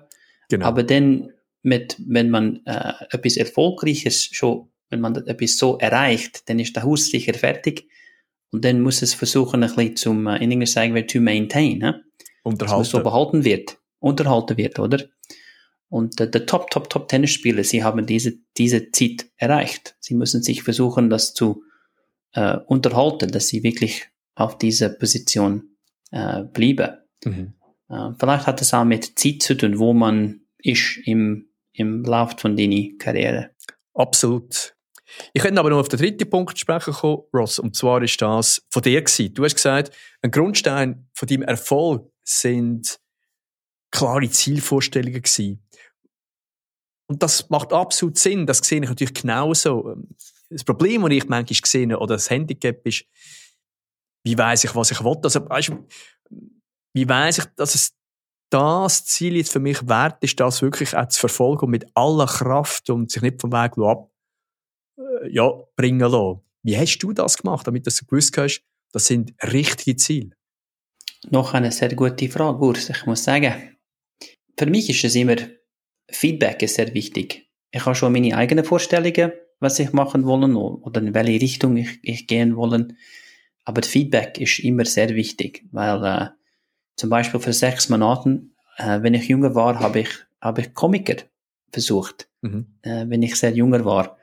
Genau. 0.48 0.66
Aber 0.66 0.84
dann, 0.84 1.32
mit, 1.62 1.96
wenn 2.06 2.30
man 2.30 2.64
äh, 2.64 2.92
etwas 3.10 3.36
Erfolgreiches 3.36 4.24
schon, 4.24 4.68
wenn 4.90 5.00
man 5.00 5.16
etwas 5.16 5.58
so 5.58 5.78
erreicht, 5.78 6.48
dann 6.48 6.58
ist 6.58 6.74
der 6.76 6.84
Haus 6.84 7.06
sicher 7.06 7.34
fertig. 7.34 7.88
Und 8.50 8.64
dann 8.64 8.80
muss 8.80 9.02
es 9.02 9.14
versuchen, 9.14 9.62
ein 9.62 9.74
bisschen 9.74 9.96
zum, 9.96 10.26
äh, 10.26 10.42
in 10.42 10.50
Englisch 10.50 10.72
sagen 10.72 10.94
wir, 10.94 11.06
to 11.06 11.20
maintain, 11.20 11.78
ne? 11.78 12.04
Unterhalten. 12.42 12.80
Dass 12.80 12.88
es 12.88 12.92
so 12.92 13.02
behalten 13.02 13.44
wird, 13.44 13.78
unterhalten 13.98 14.56
wird, 14.56 14.78
oder? 14.78 15.04
Und 15.90 16.20
äh, 16.20 16.30
der 16.30 16.46
Top, 16.46 16.70
Top, 16.70 16.88
Top 16.88 17.08
Tennisspieler, 17.08 17.64
sie 17.64 17.84
haben 17.84 18.06
diese, 18.06 18.38
diese 18.56 18.90
Zeit 18.90 19.26
erreicht. 19.36 19.96
Sie 20.00 20.14
müssen 20.14 20.42
sich 20.42 20.62
versuchen, 20.62 21.10
das 21.10 21.34
zu 21.34 21.62
äh, 22.32 22.56
unterhalten, 22.66 23.30
dass 23.30 23.48
sie 23.48 23.62
wirklich 23.62 24.08
auf 24.34 24.56
dieser 24.58 24.90
Position 24.90 25.76
äh, 26.10 26.44
bleiben. 26.44 26.96
Mhm. 27.24 27.54
Äh, 27.88 28.10
vielleicht 28.18 28.46
hat 28.46 28.62
es 28.62 28.72
auch 28.72 28.84
mit 28.84 29.18
Zeit 29.18 29.42
zu 29.42 29.56
tun, 29.56 29.78
wo 29.78 29.92
man 29.92 30.40
ist 30.58 30.98
im, 31.04 31.48
im 31.72 32.02
Lauf 32.04 32.36
von 32.38 32.56
deiner 32.56 32.96
Karriere. 32.98 33.50
Absolut. 33.94 34.74
Ich 35.32 35.42
könnte 35.42 35.60
aber 35.60 35.70
noch 35.70 35.78
auf 35.78 35.88
den 35.88 35.98
dritten 35.98 36.28
Punkt 36.28 36.58
sprechen 36.58 36.92
kommen, 36.92 37.22
Ross, 37.34 37.58
und 37.58 37.76
zwar 37.76 38.02
ist 38.02 38.20
das 38.20 38.66
von 38.70 38.82
dir 38.82 39.02
gewesen. 39.02 39.34
Du 39.34 39.44
hast 39.44 39.54
gesagt, 39.54 39.96
ein 40.22 40.30
Grundstein 40.30 41.08
von 41.14 41.28
deinem 41.28 41.42
Erfolg 41.42 42.10
sind 42.24 43.00
klare 43.90 44.28
Zielvorstellungen 44.28 45.22
gewesen. 45.22 45.62
Und 47.06 47.22
das 47.22 47.48
macht 47.48 47.72
absolut 47.72 48.18
Sinn, 48.18 48.46
das 48.46 48.58
sehe 48.58 48.82
ich 48.82 48.88
natürlich 48.88 49.14
genauso. 49.14 49.96
Das 50.50 50.64
Problem, 50.64 51.02
das 51.02 51.10
ich 51.10 51.28
manchmal 51.28 51.60
sehe, 51.64 51.98
oder 51.98 52.14
das 52.16 52.30
Handicap 52.30 52.86
ist, 52.86 53.04
wie 54.24 54.36
weiß 54.36 54.64
ich, 54.64 54.74
was 54.74 54.90
ich 54.90 55.02
will? 55.02 55.16
Also, 55.22 55.48
weißt, 55.48 55.72
wie 56.94 57.08
weiß 57.08 57.38
ich, 57.38 57.44
dass 57.56 57.74
es 57.74 57.94
das 58.50 59.04
Ziel 59.04 59.36
jetzt 59.36 59.52
für 59.52 59.60
mich 59.60 59.88
wert 59.88 60.22
ist, 60.22 60.40
das 60.40 60.62
wirklich 60.62 60.96
auch 60.96 61.08
zu 61.08 61.20
verfolgen 61.20 61.66
und 61.66 61.70
mit 61.70 61.86
aller 61.94 62.26
Kraft 62.26 62.90
und 62.90 63.10
sich 63.10 63.22
nicht 63.22 63.40
vom 63.40 63.52
Weg 63.52 63.78
ab, 63.78 64.10
ja, 65.28 65.50
bringen 65.76 66.00
lassen. 66.00 66.40
Wie 66.62 66.76
hast 66.76 66.98
du 66.98 67.12
das 67.12 67.38
gemacht, 67.38 67.66
damit 67.66 67.86
du 67.86 67.90
gewusst 68.06 68.36
hast, 68.36 68.62
das 68.92 69.06
sind 69.06 69.32
richtige 69.52 69.96
Ziele? 69.96 70.30
Noch 71.30 71.54
eine 71.54 71.72
sehr 71.72 71.94
gute 71.94 72.28
Frage, 72.28 72.58
Urs. 72.58 72.90
Ich 72.90 73.06
muss 73.06 73.24
sagen, 73.24 73.52
für 74.58 74.66
mich 74.66 74.90
ist 74.90 75.04
es 75.04 75.14
immer, 75.14 75.36
Feedback 76.10 76.62
ist 76.62 76.76
sehr 76.76 76.92
wichtig. 76.94 77.48
Ich 77.70 77.84
habe 77.84 77.94
schon 77.94 78.12
meine 78.12 78.36
eigenen 78.36 78.64
Vorstellungen, 78.64 79.32
was 79.60 79.78
ich 79.78 79.92
machen 79.92 80.24
wollen 80.24 80.56
oder 80.56 81.00
in 81.00 81.14
welche 81.14 81.40
Richtung 81.40 81.76
ich, 81.76 81.98
ich 82.02 82.26
gehen 82.26 82.56
wollen. 82.56 82.96
Aber 83.64 83.82
Feedback 83.82 84.38
ist 84.38 84.60
immer 84.60 84.84
sehr 84.84 85.10
wichtig, 85.14 85.66
weil 85.72 86.04
äh, 86.04 86.28
zum 86.96 87.10
Beispiel 87.10 87.40
für 87.40 87.52
sechs 87.52 87.88
Monaten, 87.88 88.54
äh, 88.78 89.02
wenn 89.02 89.14
ich 89.14 89.28
jünger 89.28 89.54
war, 89.54 89.78
habe 89.80 90.00
ich, 90.00 90.08
habe 90.40 90.62
ich 90.62 90.74
Komiker 90.74 91.16
versucht, 91.70 92.28
mhm. 92.40 92.66
äh, 92.82 93.04
wenn 93.08 93.22
ich 93.22 93.36
sehr 93.36 93.52
jünger 93.52 93.84
war. 93.84 94.17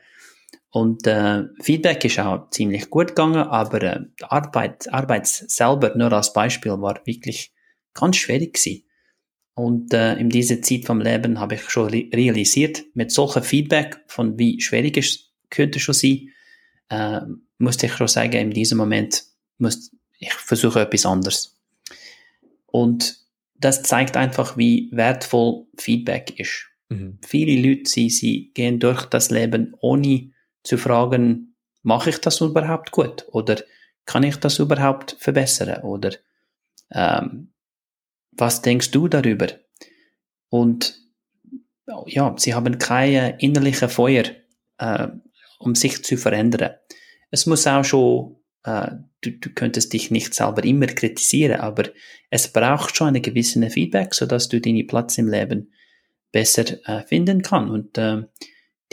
Und 0.76 1.08
äh, 1.08 1.44
Feedback 1.62 2.04
ist 2.04 2.20
auch 2.20 2.50
ziemlich 2.50 2.90
gut 2.90 3.08
gegangen, 3.08 3.48
aber 3.48 3.82
äh, 3.82 4.02
Arbeit, 4.24 4.92
Arbeit 4.92 5.26
selber, 5.26 5.96
nur 5.96 6.12
als 6.12 6.34
Beispiel, 6.34 6.74
war 6.74 7.00
wirklich 7.06 7.54
ganz 7.94 8.18
schwierig 8.18 8.56
gewesen. 8.56 8.84
Und 9.54 9.94
äh, 9.94 10.16
in 10.18 10.30
dieser 10.30 10.62
Zeit 10.62 10.84
vom 10.84 11.00
Leben 11.00 11.40
habe 11.40 11.56
ich 11.56 11.70
schon 11.70 11.88
re 11.88 12.10
realisiert, 12.14 12.84
mit 12.94 13.10
solchem 13.10 13.44
Feedback, 13.44 14.02
von 14.08 14.38
wie 14.38 14.60
schwierig 14.60 14.98
es 14.98 15.32
könnte 15.50 15.80
schon 15.80 15.96
sein, 15.96 16.34
äh, 16.90 17.22
musste 17.58 17.86
ich 17.86 17.94
schon 17.94 18.10
sagen, 18.10 18.36
in 18.36 18.52
diesem 18.52 18.78
Moment 18.78 19.24
muss, 19.58 19.96
ich 20.20 20.34
versuche 20.34 20.82
etwas 20.82 21.06
anderes. 21.06 21.58
Und 22.66 23.16
das 23.58 23.82
zeigt 23.84 24.18
einfach, 24.18 24.58
wie 24.58 24.90
wertvoll 24.92 25.68
Feedback 25.78 26.38
ist. 26.38 26.66
Mhm. 26.90 27.20
Viele 27.26 27.66
Leute, 27.66 27.90
sie, 27.90 28.10
sie 28.10 28.52
gehen 28.54 28.82
durch 28.82 29.06
das 29.06 29.32
Leben, 29.32 29.74
ohne 29.80 30.35
zu 30.66 30.78
fragen, 30.78 31.56
mache 31.84 32.10
ich 32.10 32.20
das 32.20 32.42
überhaupt 32.42 32.92
gut? 32.92 33.26
Oder 33.32 33.64
kann 34.06 34.24
ich 34.24 34.38
das 34.38 34.60
überhaupt 34.60 35.16
verbessern? 35.20 35.84
Oder 35.84 36.12
ähm, 36.92 37.54
was 38.32 38.62
denkst 38.62 38.92
du 38.92 39.08
darüber? 39.08 39.48
Und 40.50 41.00
ja, 42.08 42.36
sie 42.38 42.54
haben 42.54 42.78
keine 42.78 43.38
innerliche 43.40 43.90
Feuer, 43.90 44.24
äh, 44.78 45.08
um 45.60 45.76
sich 45.76 46.04
zu 46.04 46.18
verändern. 46.18 46.76
Es 47.32 47.46
muss 47.46 47.68
auch 47.68 47.84
schon, 47.84 48.38
äh, 48.64 48.92
du, 49.22 49.32
du 49.32 49.50
könntest 49.50 49.94
dich 49.94 50.12
nicht 50.12 50.34
selber 50.34 50.64
immer 50.64 50.88
kritisieren, 50.88 51.60
aber 51.60 51.90
es 52.30 52.52
braucht 52.52 52.96
schon 52.96 53.10
eine 53.10 53.22
gewisse 53.22 53.70
Feedback, 53.70 54.14
sodass 54.14 54.50
du 54.50 54.60
deinen 54.60 54.88
Platz 54.88 55.18
im 55.18 55.28
Leben 55.28 55.74
besser 56.32 56.66
äh, 56.88 57.04
finden 57.04 57.42
kann. 57.42 57.70
Und 57.70 57.98
äh, 57.98 58.24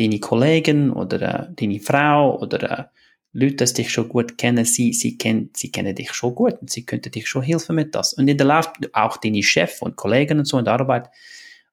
deine 0.02 0.20
Kollegen 0.20 0.92
oder 0.92 1.22
äh, 1.22 1.46
deine 1.54 1.80
Frau 1.80 2.38
oder 2.40 2.78
äh, 2.78 2.84
Leute, 3.32 3.64
die 3.64 3.72
dich 3.74 3.90
schon 3.90 4.08
gut 4.08 4.36
kennen, 4.36 4.64
sie, 4.64 4.92
sie, 4.92 5.16
kennen, 5.16 5.50
sie 5.54 5.70
kennen 5.70 5.94
dich 5.94 6.12
schon 6.12 6.34
gut 6.34 6.60
und 6.60 6.70
sie 6.70 6.84
könnten 6.84 7.10
dich 7.10 7.26
schon 7.28 7.42
helfen 7.42 7.76
mit 7.76 7.94
das. 7.94 8.12
Und 8.12 8.28
in 8.28 8.36
der 8.36 8.46
Lauf 8.46 8.70
auch 8.92 9.16
deine 9.16 9.42
Chef 9.42 9.80
und 9.80 9.96
Kollegen 9.96 10.38
und 10.38 10.44
so 10.44 10.58
in 10.58 10.66
der 10.66 10.74
Arbeit. 10.74 11.08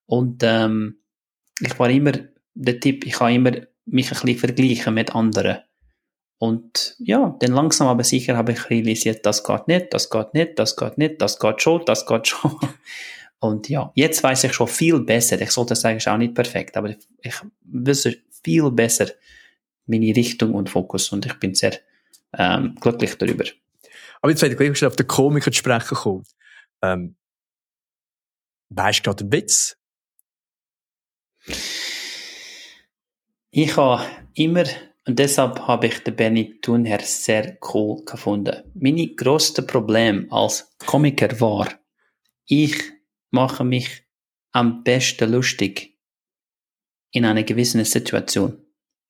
Und 0.05 0.41
ähm, 0.43 0.99
ich 1.59 1.77
war 1.77 1.89
immer 1.89 2.13
der 2.53 2.79
Tipp, 2.79 3.05
ich 3.05 3.19
habe 3.19 3.33
immer 3.33 3.51
mich 3.85 4.11
ein 4.11 4.19
bisschen 4.21 4.37
vergleichen 4.37 4.93
mit 4.93 5.13
anderen. 5.13 5.59
Und 6.37 6.95
ja, 6.99 7.35
dann 7.41 7.51
langsam 7.51 7.87
aber 7.87 8.05
sicher 8.05 8.37
habe 8.37 8.53
ich 8.53 8.69
realisiert, 8.69 9.25
das 9.25 9.43
geht 9.43 9.67
nicht, 9.67 9.93
das 9.93 10.09
geht 10.09 10.33
nicht, 10.33 10.57
das 10.57 10.77
geht 10.77 10.97
nicht, 10.97 11.21
das 11.21 11.37
geht 11.39 11.61
schon, 11.61 11.83
das 11.85 12.05
geht 12.05 12.27
schon. 12.27 12.57
Und 13.39 13.69
ja, 13.69 13.91
jetzt 13.95 14.21
weiß 14.21 14.43
ich 14.45 14.54
schon 14.54 14.67
viel 14.67 14.99
besser. 14.99 15.39
Ich 15.39 15.52
sollte 15.52 15.75
sagen, 15.75 15.97
ist 15.97 16.08
auch 16.08 16.17
nicht 16.17 16.36
perfekt, 16.36 16.75
aber 16.75 16.89
ich, 17.21 17.36
wüsste 17.62 18.17
viel 18.43 18.69
besser 18.71 19.08
meine 19.86 20.15
Richtung 20.15 20.54
und 20.54 20.69
Fokus 20.69 21.12
und 21.12 21.25
ich 21.25 21.34
bin 21.39 21.56
sehr 21.56 21.80
ähm, 22.34 22.75
glücklich 22.80 23.15
darüber. 23.15 23.45
Aber 24.21 24.32
jetzt, 24.32 24.41
wenn 24.41 24.52
ich 24.52 24.58
gleich 24.58 24.86
auf 24.86 24.95
den 24.95 25.08
Komiker 25.08 25.52
zu 25.52 25.58
sprechen 25.58 25.95
komme, 25.95 26.23
ähm, 26.82 27.15
weißt 28.69 28.99
du 28.99 29.04
gerade 29.04 29.23
einen 29.23 29.32
Witz? 29.32 29.78
Ich 33.52 33.75
habe 33.78 34.06
immer, 34.36 34.65
und 35.08 35.17
deshalb 35.17 35.60
habe 35.62 35.88
ich 35.88 36.04
den 36.04 36.15
Benny 36.15 36.60
Thunherr 36.62 37.02
sehr 37.02 37.58
cool 37.73 38.04
gefunden. 38.06 38.63
Meine 38.75 39.08
größte 39.08 39.63
Problem 39.63 40.32
als 40.32 40.75
Komiker 40.86 41.39
war, 41.41 41.67
ich 42.45 42.75
mache 43.31 43.63
mich 43.63 44.03
am 44.51 44.83
besten 44.83 45.31
lustig 45.31 45.97
in 47.11 47.25
einer 47.25 47.43
gewissen 47.43 47.83
Situation. 47.85 48.57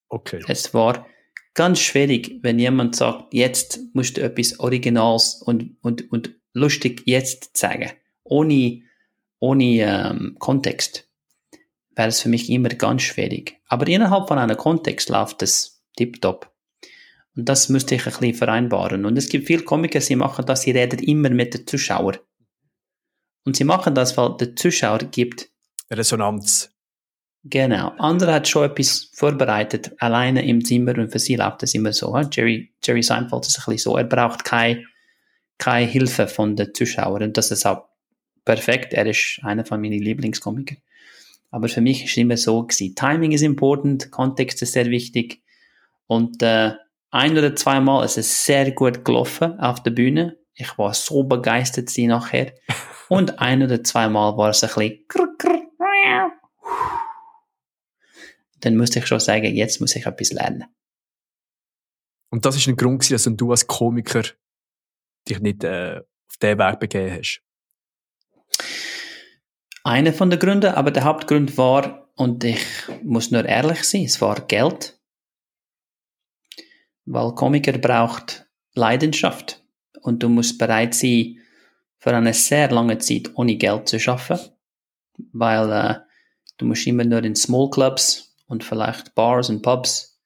Okay. 0.10 0.44
Es 0.48 0.74
war 0.74 1.06
ganz 1.54 1.80
schwierig, 1.80 2.40
wenn 2.42 2.60
jemand 2.60 2.96
sagt, 2.96 3.34
jetzt 3.34 3.80
musst 3.94 4.18
du 4.18 4.22
etwas 4.22 4.60
Originals 4.60 5.42
und, 5.42 5.78
und, 5.82 6.12
und 6.12 6.36
lustig 6.54 7.04
jetzt 7.06 7.58
zeigen, 7.58 7.92
ohne, 8.24 8.82
ohne 9.40 9.82
ähm, 9.82 10.36
Kontext 10.40 11.10
wäre 11.96 12.08
es 12.08 12.22
für 12.22 12.30
mich 12.30 12.50
immer 12.50 12.70
ganz 12.70 13.02
schwierig. 13.02 13.60
Aber 13.68 13.88
innerhalb 13.88 14.30
von 14.30 14.38
einem 14.38 14.56
Kontext 14.56 15.10
läuft 15.10 15.42
es 15.42 15.84
tiptop. 15.98 16.50
Und 17.36 17.50
das 17.50 17.68
müsste 17.68 17.96
ich 17.96 18.06
ein 18.06 18.14
bisschen 18.14 18.34
vereinbaren. 18.36 19.06
Und 19.06 19.18
es 19.18 19.28
gibt 19.28 19.48
viele 19.48 19.64
Komiker, 19.64 20.00
die 20.00 20.16
machen 20.16 20.46
das, 20.46 20.62
sie 20.62 20.72
reden 20.72 21.00
immer 21.00 21.30
mit 21.30 21.54
den 21.54 21.68
Zuschauer. 21.68 22.20
Und 23.46 23.56
sie 23.56 23.64
machen 23.64 23.96
das, 23.96 24.18
weil 24.18 24.36
der 24.38 24.56
Zuschauer 24.56 25.00
gibt 25.00 25.50
Resonanz. 25.92 26.72
Genau. 27.44 27.94
Andere 27.98 28.34
hat 28.34 28.48
schon 28.48 28.70
etwas 28.70 29.12
vorbereitet, 29.14 29.94
alleine 30.00 30.46
im 30.46 30.64
Zimmer 30.64 30.98
und 30.98 31.12
für 31.12 31.20
sie 31.20 31.36
läuft 31.36 31.64
das 31.64 31.74
immer 31.74 31.94
so. 31.94 32.16
Jerry, 32.32 32.74
Jerry 32.84 33.02
Seinfeld 33.02 33.48
ist 33.48 33.58
ein 33.58 33.64
bisschen 33.66 33.92
so. 33.92 33.98
Er 33.98 34.04
braucht 34.04 34.44
keine, 34.44 34.84
keine 35.58 35.88
Hilfe 35.88 36.28
von 36.28 36.56
den 36.56 36.74
Zuschauern 36.74 37.24
und 37.24 37.38
das 37.38 37.52
ist 37.52 37.66
auch 37.66 37.86
perfekt. 38.44 38.94
Er 38.94 39.06
ist 39.06 39.40
einer 39.44 39.66
von 39.66 39.82
meinen 39.82 40.00
Lieblingskomiker. 40.00 40.76
Aber 41.52 41.70
für 41.70 41.82
mich 41.82 42.04
ist 42.04 42.12
es 42.12 42.18
immer 42.18 42.38
so 42.38 42.64
gewesen. 42.64 42.94
Timing 42.96 43.32
ist 43.32 43.42
important, 43.42 44.12
Kontext 44.12 44.62
ist 44.62 44.74
sehr 44.74 44.88
wichtig. 44.88 45.42
Und 46.08 46.44
äh, 46.44 46.74
ein 47.12 47.38
oder 47.38 47.56
zweimal 47.56 48.06
ist 48.06 48.18
es 48.18 48.46
sehr 48.46 48.72
gut 48.72 49.06
gelaufen 49.06 49.60
auf 49.60 49.82
der 49.82 49.92
Bühne. 49.92 50.38
Ich 50.54 50.78
war 50.78 50.94
so 50.94 51.24
begeistert 51.24 51.90
sie 51.90 52.08
nachher. 52.08 52.54
Und 53.10 53.40
ein 53.40 53.64
oder 53.64 53.84
zweimal 53.84 54.38
war 54.38 54.50
es 54.50 54.64
ein 54.64 54.70
bisschen 54.70 55.06
dann 58.62 58.78
musste 58.78 59.00
ich 59.00 59.08
schon 59.08 59.20
sagen, 59.20 59.56
jetzt 59.56 59.80
muss 59.80 59.96
ich 59.96 60.06
etwas 60.06 60.32
lernen. 60.32 60.66
Und 62.30 62.46
das 62.46 62.56
ist 62.56 62.68
ein 62.68 62.76
Grund, 62.76 63.10
dass 63.10 63.24
du 63.24 63.52
als 63.52 63.68
Komiker 63.68 64.24
dich 65.28 65.40
nicht 65.40 65.64
äh, 65.64 66.02
auf 66.30 66.38
diesen 66.38 66.60
Weg 66.60 66.80
begeben 66.80 67.18
hast? 67.18 67.42
Einer 69.84 70.14
von 70.14 70.30
den 70.30 70.40
Gründen, 70.40 70.74
aber 70.74 70.92
der 70.92 71.06
Hauptgrund 71.06 71.58
war, 71.58 72.12
und 72.16 72.44
ich 72.44 72.64
muss 73.02 73.32
nur 73.32 73.46
ehrlich 73.46 73.84
sein, 73.84 74.04
es 74.04 74.22
war 74.22 74.42
Geld. 74.42 75.00
Weil 77.06 77.34
Komiker 77.34 77.78
braucht 77.78 78.48
Leidenschaft. 78.74 79.64
Und 80.02 80.22
du 80.22 80.30
musst 80.30 80.58
bereit 80.58 80.94
sein, 80.94 81.40
für 82.00 82.16
eine 82.16 82.34
sehr 82.34 82.72
lange 82.72 82.98
Zeit 82.98 83.32
ohne 83.36 83.56
Geld 83.56 83.88
zu 83.88 84.00
schaffen. 84.00 84.40
Weil 85.34 85.72
äh, 85.72 85.96
du 86.58 86.66
musst 86.66 86.88
immer 86.88 87.04
nur 87.04 87.24
in 87.24 87.36
Small 87.36 87.70
Clubs 87.70 88.36
und 88.48 88.64
vielleicht 88.64 89.16
Bars 89.16 89.50
und 89.50 89.62
Pubs 89.62 90.20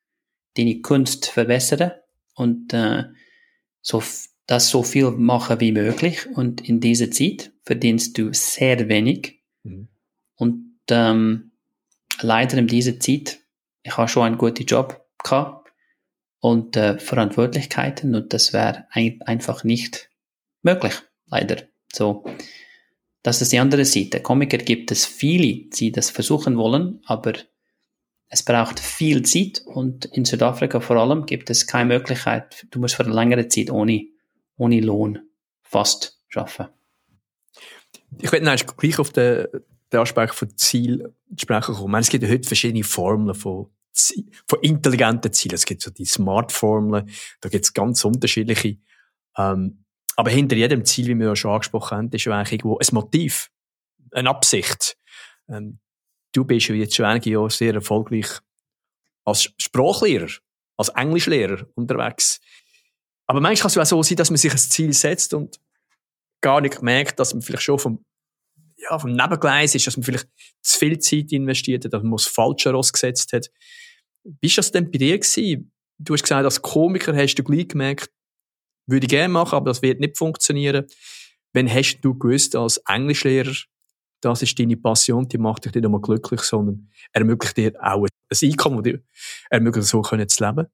deine 0.55 0.81
Kunst 0.81 1.25
verbessern 1.25 1.93
und 2.35 2.73
äh, 2.73 3.05
so 3.81 4.03
das 4.45 4.69
so 4.69 4.83
viel 4.83 5.11
machen 5.11 5.59
wie 5.59 5.71
möglich. 5.71 6.27
Und 6.35 6.67
in 6.67 6.79
dieser 6.79 7.09
Zeit 7.11 7.51
verdienst 7.63 8.17
du 8.17 8.33
sehr 8.33 8.87
wenig. 8.89 9.41
Mhm. 9.63 9.87
Und 10.35 10.75
ähm, 10.89 11.53
leider 12.21 12.57
in 12.57 12.67
dieser 12.67 12.99
Zeit, 12.99 13.39
ich 13.83 13.97
habe 13.97 14.07
schon 14.07 14.23
einen 14.23 14.37
guten 14.37 14.65
Job 14.65 15.05
gehabt 15.23 15.71
und 16.39 16.75
äh, 16.75 16.99
Verantwortlichkeiten 16.99 18.15
und 18.15 18.33
das 18.33 18.53
wäre 18.53 18.85
ein, 18.91 19.21
einfach 19.21 19.63
nicht 19.63 20.09
möglich, 20.61 20.93
leider. 21.33 21.63
So, 21.91 22.23
das 23.23 23.41
ist 23.41 23.51
die 23.51 23.59
andere 23.59 23.85
Seite. 23.85 24.21
Komiker 24.21 24.57
gibt 24.57 24.91
es 24.91 25.05
viele, 25.05 25.69
die 25.69 25.91
das 25.91 26.09
versuchen 26.09 26.57
wollen, 26.57 27.01
aber 27.05 27.33
es 28.27 28.43
braucht 28.43 28.79
viel 28.79 29.23
Zeit 29.23 29.61
und 29.65 30.05
in 30.05 30.25
Südafrika 30.25 30.79
vor 30.79 30.97
allem 30.97 31.25
gibt 31.25 31.49
es 31.49 31.67
keine 31.67 31.93
Möglichkeit, 31.93 32.65
du 32.71 32.79
musst 32.79 32.95
für 32.95 33.05
eine 33.05 33.13
längere 33.13 33.47
Zeit 33.47 33.69
ohne, 33.69 34.07
ohne 34.57 34.81
Lohn 34.81 35.19
fast 35.61 36.19
schaffen. 36.27 36.67
Ich 38.19 38.31
werde 38.31 38.49
eigentlich 38.49 38.67
gleich 38.77 38.99
auf 38.99 39.11
den, 39.11 39.47
den 39.91 39.99
Aspekt 39.99 40.35
von 40.35 40.57
Ziel 40.57 41.13
sprechen 41.37 41.75
kommen. 41.75 42.01
es 42.01 42.09
gibt 42.09 42.27
heute 42.27 42.47
verschiedene 42.47 42.83
Formeln 42.83 43.35
von, 43.35 43.67
von 44.47 44.59
intelligenten 44.61 45.31
Zielen. 45.31 45.55
Es 45.55 45.65
gibt 45.65 45.81
so 45.81 45.91
die 45.91 46.05
Smart-Formeln, 46.05 47.09
da 47.41 47.49
gibt 47.49 47.65
es 47.65 47.73
ganz 47.73 48.03
unterschiedliche. 48.03 48.77
Ähm, 49.37 49.82
aber 50.15 50.29
hinter 50.29 50.55
jedem 50.55 50.85
Ziel, 50.85 51.07
wie 51.07 51.15
wir 51.15 51.27
ja 51.27 51.35
schon 51.35 51.51
angesprochen 51.51 51.97
haben, 51.97 52.09
ist 52.11 52.25
ja 52.25 52.33
eigentlich 52.33 52.53
irgendwo 52.53 52.77
ein 52.77 52.87
Motiv, 52.91 53.49
eine 54.11 54.29
Absicht. 54.29 54.97
Ähm, 55.49 55.79
du 56.33 56.45
bist 56.45 56.67
ja 56.67 56.75
jetzt 56.75 56.95
schon 56.95 57.05
einige 57.05 57.31
Jahre 57.31 57.49
sehr 57.49 57.73
erfolgreich 57.73 58.27
als 59.25 59.51
Sprachlehrer, 59.57 60.29
als 60.77 60.89
Englischlehrer 60.89 61.65
unterwegs. 61.75 62.39
Aber 63.25 63.39
manchmal 63.39 63.71
kann 63.71 63.83
es 63.83 63.91
auch 63.93 63.97
so 63.97 64.03
sein, 64.03 64.17
dass 64.17 64.29
man 64.29 64.37
sich 64.37 64.51
ein 64.51 64.57
Ziel 64.57 64.93
setzt 64.93 65.33
und 65.33 65.59
gar 66.41 66.61
nicht 66.61 66.81
merkt, 66.81 67.19
dass 67.19 67.33
man 67.33 67.41
vielleicht 67.41 67.63
schon 67.63 67.79
vom, 67.79 68.05
ja, 68.77 68.99
vom 68.99 69.13
Nebengleis 69.13 69.75
ist, 69.75 69.87
dass 69.87 69.97
man 69.97 70.03
vielleicht 70.03 70.27
zu 70.61 70.77
viel 70.77 70.99
Zeit 70.99 71.31
investiert 71.31 71.85
hat, 71.85 71.93
dass 71.93 72.03
man 72.03 72.11
das 72.11 72.25
Falsche 72.25 72.71
rausgesetzt 72.71 73.31
hat. 73.33 73.49
Wie 74.23 74.49
war 74.49 74.55
das 74.57 74.71
denn 74.71 74.91
bei 74.91 74.97
dir 74.97 75.17
gewesen? 75.17 75.71
Du 75.97 76.13
hast 76.13 76.23
gesagt, 76.23 76.43
als 76.43 76.61
Komiker 76.61 77.15
hast 77.15 77.35
du 77.35 77.43
gleich 77.43 77.69
gemerkt, 77.69 78.09
würde 78.87 79.05
ich 79.05 79.09
gerne 79.09 79.29
machen, 79.29 79.55
aber 79.55 79.69
das 79.69 79.81
wird 79.81 79.99
nicht 79.99 80.17
funktionieren. 80.17 80.85
Wann 81.53 81.71
hast 81.71 81.99
du 82.01 82.17
gewusst, 82.17 82.55
als 82.55 82.77
Englischlehrer, 82.87 83.53
das 84.21 84.41
ist 84.41 84.57
deine 84.57 84.77
Passion, 84.77 85.27
die 85.27 85.37
macht 85.37 85.65
dich 85.65 85.73
nicht 85.73 85.85
einmal 85.85 86.01
glücklich, 86.01 86.41
sondern 86.41 86.89
ermöglicht 87.11 87.57
dir 87.57 87.73
auch 87.81 88.05
ein 88.05 88.49
Einkommen, 88.49 88.83
dir 88.83 89.01
ermöglicht, 89.49 89.87
so 89.87 90.01
können 90.01 90.27
zu 90.27 90.43
leben? 90.43 90.67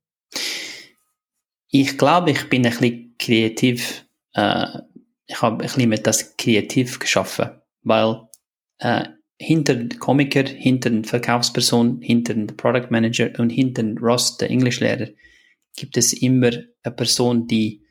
Ich 1.72 1.98
glaube, 1.98 2.32
ich 2.32 2.50
bin 2.50 2.66
ein 2.66 2.72
bisschen 2.72 3.16
kreativ, 3.20 4.06
äh, 4.34 4.66
ich 5.28 5.42
habe 5.42 5.56
ein 5.56 5.58
bisschen 5.60 5.90
mit 5.90 6.08
das 6.08 6.36
kreativ 6.38 7.00
geschaffen, 7.00 7.50
weil 7.84 8.28
äh, 8.80 9.06
hinter 9.38 9.76
den 9.76 10.00
Komiker, 10.00 10.44
hinter 10.44 10.90
den 10.90 11.06
Verkaufsperson, 11.06 12.02
hinter 12.02 12.34
den 12.34 12.48
Product 12.48 12.88
Manager 12.90 13.32
und 13.38 13.50
hinter 13.50 13.84
den 13.84 13.98
Ross, 13.98 14.38
der 14.38 14.50
Englischlehrer, 14.50 15.08
gibt 15.76 15.96
es 15.98 16.14
immer 16.14 16.52
eine 16.84 16.96
Person, 16.96 17.48
die 17.48 17.86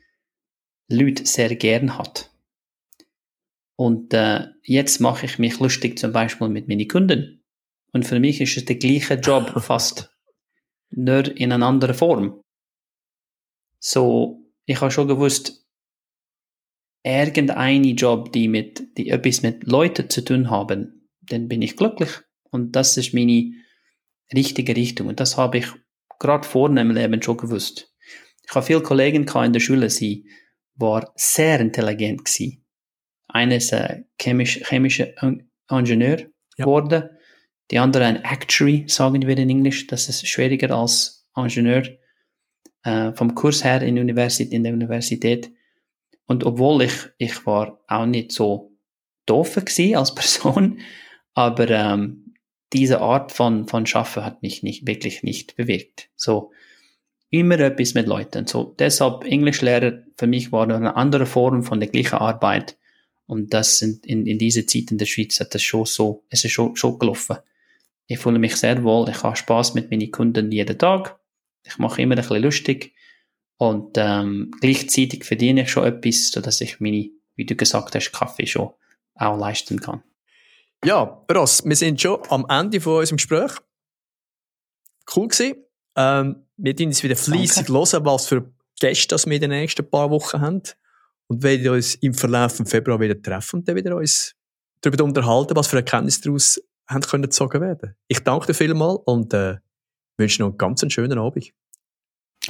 Leute 0.89 1.25
sehr 1.25 1.55
gern 1.55 1.97
hat. 1.97 2.31
Und 3.75 4.13
äh, 4.13 4.47
jetzt 4.63 4.99
mache 4.99 5.25
ich 5.25 5.39
mich 5.39 5.59
lustig 5.59 5.97
zum 5.97 6.11
Beispiel 6.11 6.49
mit 6.49 6.67
meinen 6.67 6.87
Kunden. 6.87 7.45
Und 7.93 8.05
für 8.05 8.19
mich 8.19 8.41
ist 8.41 8.57
es 8.57 8.65
der 8.65 8.75
gleiche 8.75 9.13
Job 9.15 9.53
fast, 9.63 10.11
nur 10.89 11.25
in 11.37 11.53
einer 11.53 11.65
anderen 11.65 11.95
Form. 11.95 12.41
So, 13.79 14.51
ich 14.65 14.81
habe 14.81 14.91
schon 14.91 15.07
gewusst, 15.07 15.65
irgendeine 17.03 17.91
Job, 17.91 18.33
die 18.33 18.47
mit, 18.47 18.97
die 18.97 19.09
etwas 19.09 19.41
mit 19.43 19.65
Leuten 19.65 20.09
zu 20.09 20.25
tun 20.25 20.49
haben, 20.49 21.09
dann 21.21 21.47
bin 21.47 21.61
ich 21.61 21.77
glücklich. 21.77 22.09
Und 22.51 22.75
das 22.75 22.97
ist 22.97 23.13
meine 23.13 23.53
richtige 24.33 24.75
Richtung. 24.75 25.07
Und 25.07 25.19
das 25.19 25.37
habe 25.37 25.59
ich 25.59 25.67
gerade 26.19 26.47
vorne 26.47 26.81
im 26.81 26.91
Leben 26.91 27.21
schon 27.21 27.37
gewusst. 27.37 27.93
Ich 28.45 28.53
habe 28.55 28.65
viele 28.65 28.81
Kollegen 28.81 29.25
in 29.27 29.53
der 29.53 29.59
Schule, 29.59 29.89
sie 29.89 30.27
war 30.79 31.11
sehr 31.15 31.59
intelligent 31.59 32.25
gewesen. 32.25 32.65
Eines 33.27 33.71
äh, 33.71 34.03
chemisch, 34.19 34.61
chemischer 34.67 35.09
Ingenieur 35.69 36.19
ja. 36.57 36.65
wurde, 36.65 37.17
die 37.71 37.77
andere 37.77 38.05
ein 38.05 38.23
Actuary, 38.23 38.85
sagen 38.87 39.27
wir 39.27 39.37
in 39.37 39.49
Englisch. 39.49 39.85
Das 39.87 40.09
ist 40.09 40.27
schwieriger 40.27 40.75
als 40.75 41.27
Ingenieur 41.35 41.83
äh, 42.83 43.13
vom 43.13 43.35
Kurs 43.35 43.63
her 43.63 43.81
in, 43.81 43.99
Universität, 43.99 44.51
in 44.51 44.63
der 44.63 44.73
Universität. 44.73 45.51
Und 46.25 46.43
obwohl 46.43 46.83
ich, 46.83 46.93
ich 47.17 47.45
war 47.45 47.79
auch 47.87 48.05
nicht 48.05 48.31
so 48.31 48.75
doof 49.25 49.55
gewesen 49.55 49.95
als 49.95 50.15
Person, 50.15 50.79
aber 51.33 51.69
ähm, 51.69 52.33
diese 52.73 53.01
Art 53.01 53.31
von, 53.31 53.67
von 53.67 53.85
Schaffen 53.85 54.25
hat 54.25 54.41
mich 54.41 54.63
nicht, 54.63 54.87
wirklich 54.87 55.23
nicht 55.23 55.55
bewegt. 55.55 56.09
So, 56.15 56.51
immer 57.29 57.59
etwas 57.59 57.93
mit 57.93 58.07
Leuten. 58.07 58.47
So, 58.47 58.75
deshalb 58.79 59.23
Englischlehrer 59.23 60.03
für 60.17 60.27
mich 60.27 60.51
war 60.51 60.69
eine 60.69 60.95
andere 60.95 61.25
Form 61.25 61.63
von 61.63 61.79
der 61.79 61.89
gleichen 61.89 62.15
Arbeit. 62.15 62.77
Und 63.25 63.53
das 63.53 63.77
sind 63.77 64.05
in, 64.05 64.25
in 64.25 64.39
dieser 64.39 64.65
Zeit 64.65 64.91
in 64.91 64.97
der 64.97 65.05
Schweiz 65.05 65.39
hat 65.39 65.53
das 65.53 65.61
schon 65.61 65.85
so, 65.85 66.23
es 66.29 66.43
ist 66.43 66.51
schon, 66.51 66.75
schon 66.75 66.97
gelaufen. 66.97 67.37
Ich 68.07 68.17
fühle 68.17 68.39
mich 68.39 68.55
sehr 68.55 68.83
wohl, 68.83 69.07
ich 69.09 69.21
habe 69.21 69.35
Spaß 69.35 69.75
mit 69.75 69.91
meinen 69.91 70.11
Kunden 70.11 70.51
jeden 70.51 70.79
Tag. 70.79 71.19
Ich 71.63 71.77
mache 71.77 72.01
immer 72.01 72.15
ein 72.15 72.21
bisschen 72.21 72.41
lustig. 72.41 72.95
Und 73.57 73.97
ähm, 73.97 74.51
gleichzeitig 74.61 75.25
verdiene 75.25 75.63
ich 75.63 75.69
schon 75.69 75.85
etwas, 75.85 76.31
sodass 76.31 76.61
ich 76.61 76.79
meine, 76.79 77.09
wie 77.35 77.45
du 77.45 77.55
gesagt 77.55 77.93
hast, 77.93 78.11
Kaffee 78.11 78.47
schon 78.47 78.71
auch 79.13 79.37
leisten 79.37 79.79
kann. 79.79 80.01
Ja, 80.83 81.23
Ross, 81.31 81.63
wir 81.65 81.75
sind 81.75 82.01
schon 82.01 82.19
am 82.29 82.45
Ende 82.49 82.79
von 82.79 82.99
unserem 82.99 83.17
Gespräch. 83.17 83.51
Cool 85.13 85.27
gewesen. 85.27 85.55
Ähm, 85.95 86.45
wir 86.61 86.77
werden 86.77 86.87
uns 86.87 87.03
wieder 87.03 87.15
fleissig 87.15 87.69
hören, 87.69 88.05
was 88.05 88.27
für 88.27 88.51
Gäste 88.79 89.15
wir 89.15 89.35
in 89.35 89.41
den 89.41 89.49
nächsten 89.49 89.89
paar 89.89 90.09
Wochen 90.09 90.41
haben. 90.41 90.63
Und 91.27 91.43
werden 91.43 91.69
uns 91.69 91.95
im 91.95 92.13
Verlauf 92.13 92.55
von 92.55 92.65
Februar 92.65 92.99
wieder 92.99 93.21
treffen 93.21 93.57
und 93.57 93.67
dann 93.67 93.75
wieder 93.75 93.95
uns 93.95 94.35
darüber 94.81 95.03
unterhalten, 95.03 95.55
was 95.55 95.67
für 95.67 95.77
Erkenntnisse 95.77 96.21
daraus 96.21 96.59
haben 96.87 97.01
können 97.01 97.23
gezogen 97.23 97.61
werden. 97.61 97.95
Ich 98.07 98.21
danke 98.21 98.47
dir 98.47 98.55
vielmals 98.55 98.99
und 99.05 99.33
äh, 99.33 99.57
wünsche 100.17 100.41
noch 100.41 100.49
einen 100.49 100.57
ganz 100.57 100.83
schönen 100.91 101.19
Abend. 101.19 101.51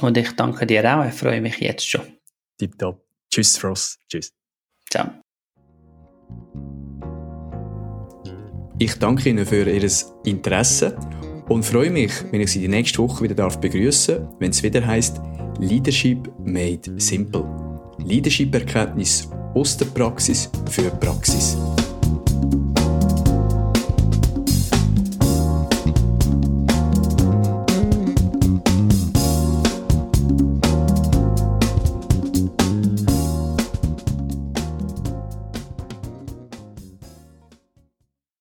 Und 0.00 0.16
ich 0.16 0.32
danke 0.32 0.66
dir 0.66 0.84
auch, 0.96 1.04
ich 1.04 1.14
freue 1.14 1.42
mich 1.42 1.58
jetzt 1.58 1.86
schon. 1.86 2.02
Tipptopp. 2.56 3.04
Tschüss, 3.30 3.58
Frost. 3.58 3.98
Tschüss. 4.08 4.32
Ciao. 4.90 5.10
Ich 8.78 8.94
danke 8.94 9.28
Ihnen 9.28 9.44
für 9.44 9.68
Ihr 9.68 9.90
Interesse 10.24 10.96
und 11.50 11.64
freue 11.64 11.90
mich, 11.90 12.12
wenn 12.30 12.40
ich 12.40 12.52
Sie 12.52 12.60
die 12.60 12.68
nächste 12.68 12.98
Woche 12.98 13.24
wieder 13.24 13.34
darf 13.34 13.60
wenn 14.38 14.52
es 14.52 14.62
wieder 14.62 14.86
heißt 14.86 15.20
Leadership 15.58 16.30
made 16.44 16.80
simple. 16.98 17.44
Leadership-Erkenntnis 17.98 19.28
aus 19.54 19.76
der 19.76 19.86
Praxis 19.86 20.48
für 20.70 20.88
Praxis. 20.90 21.56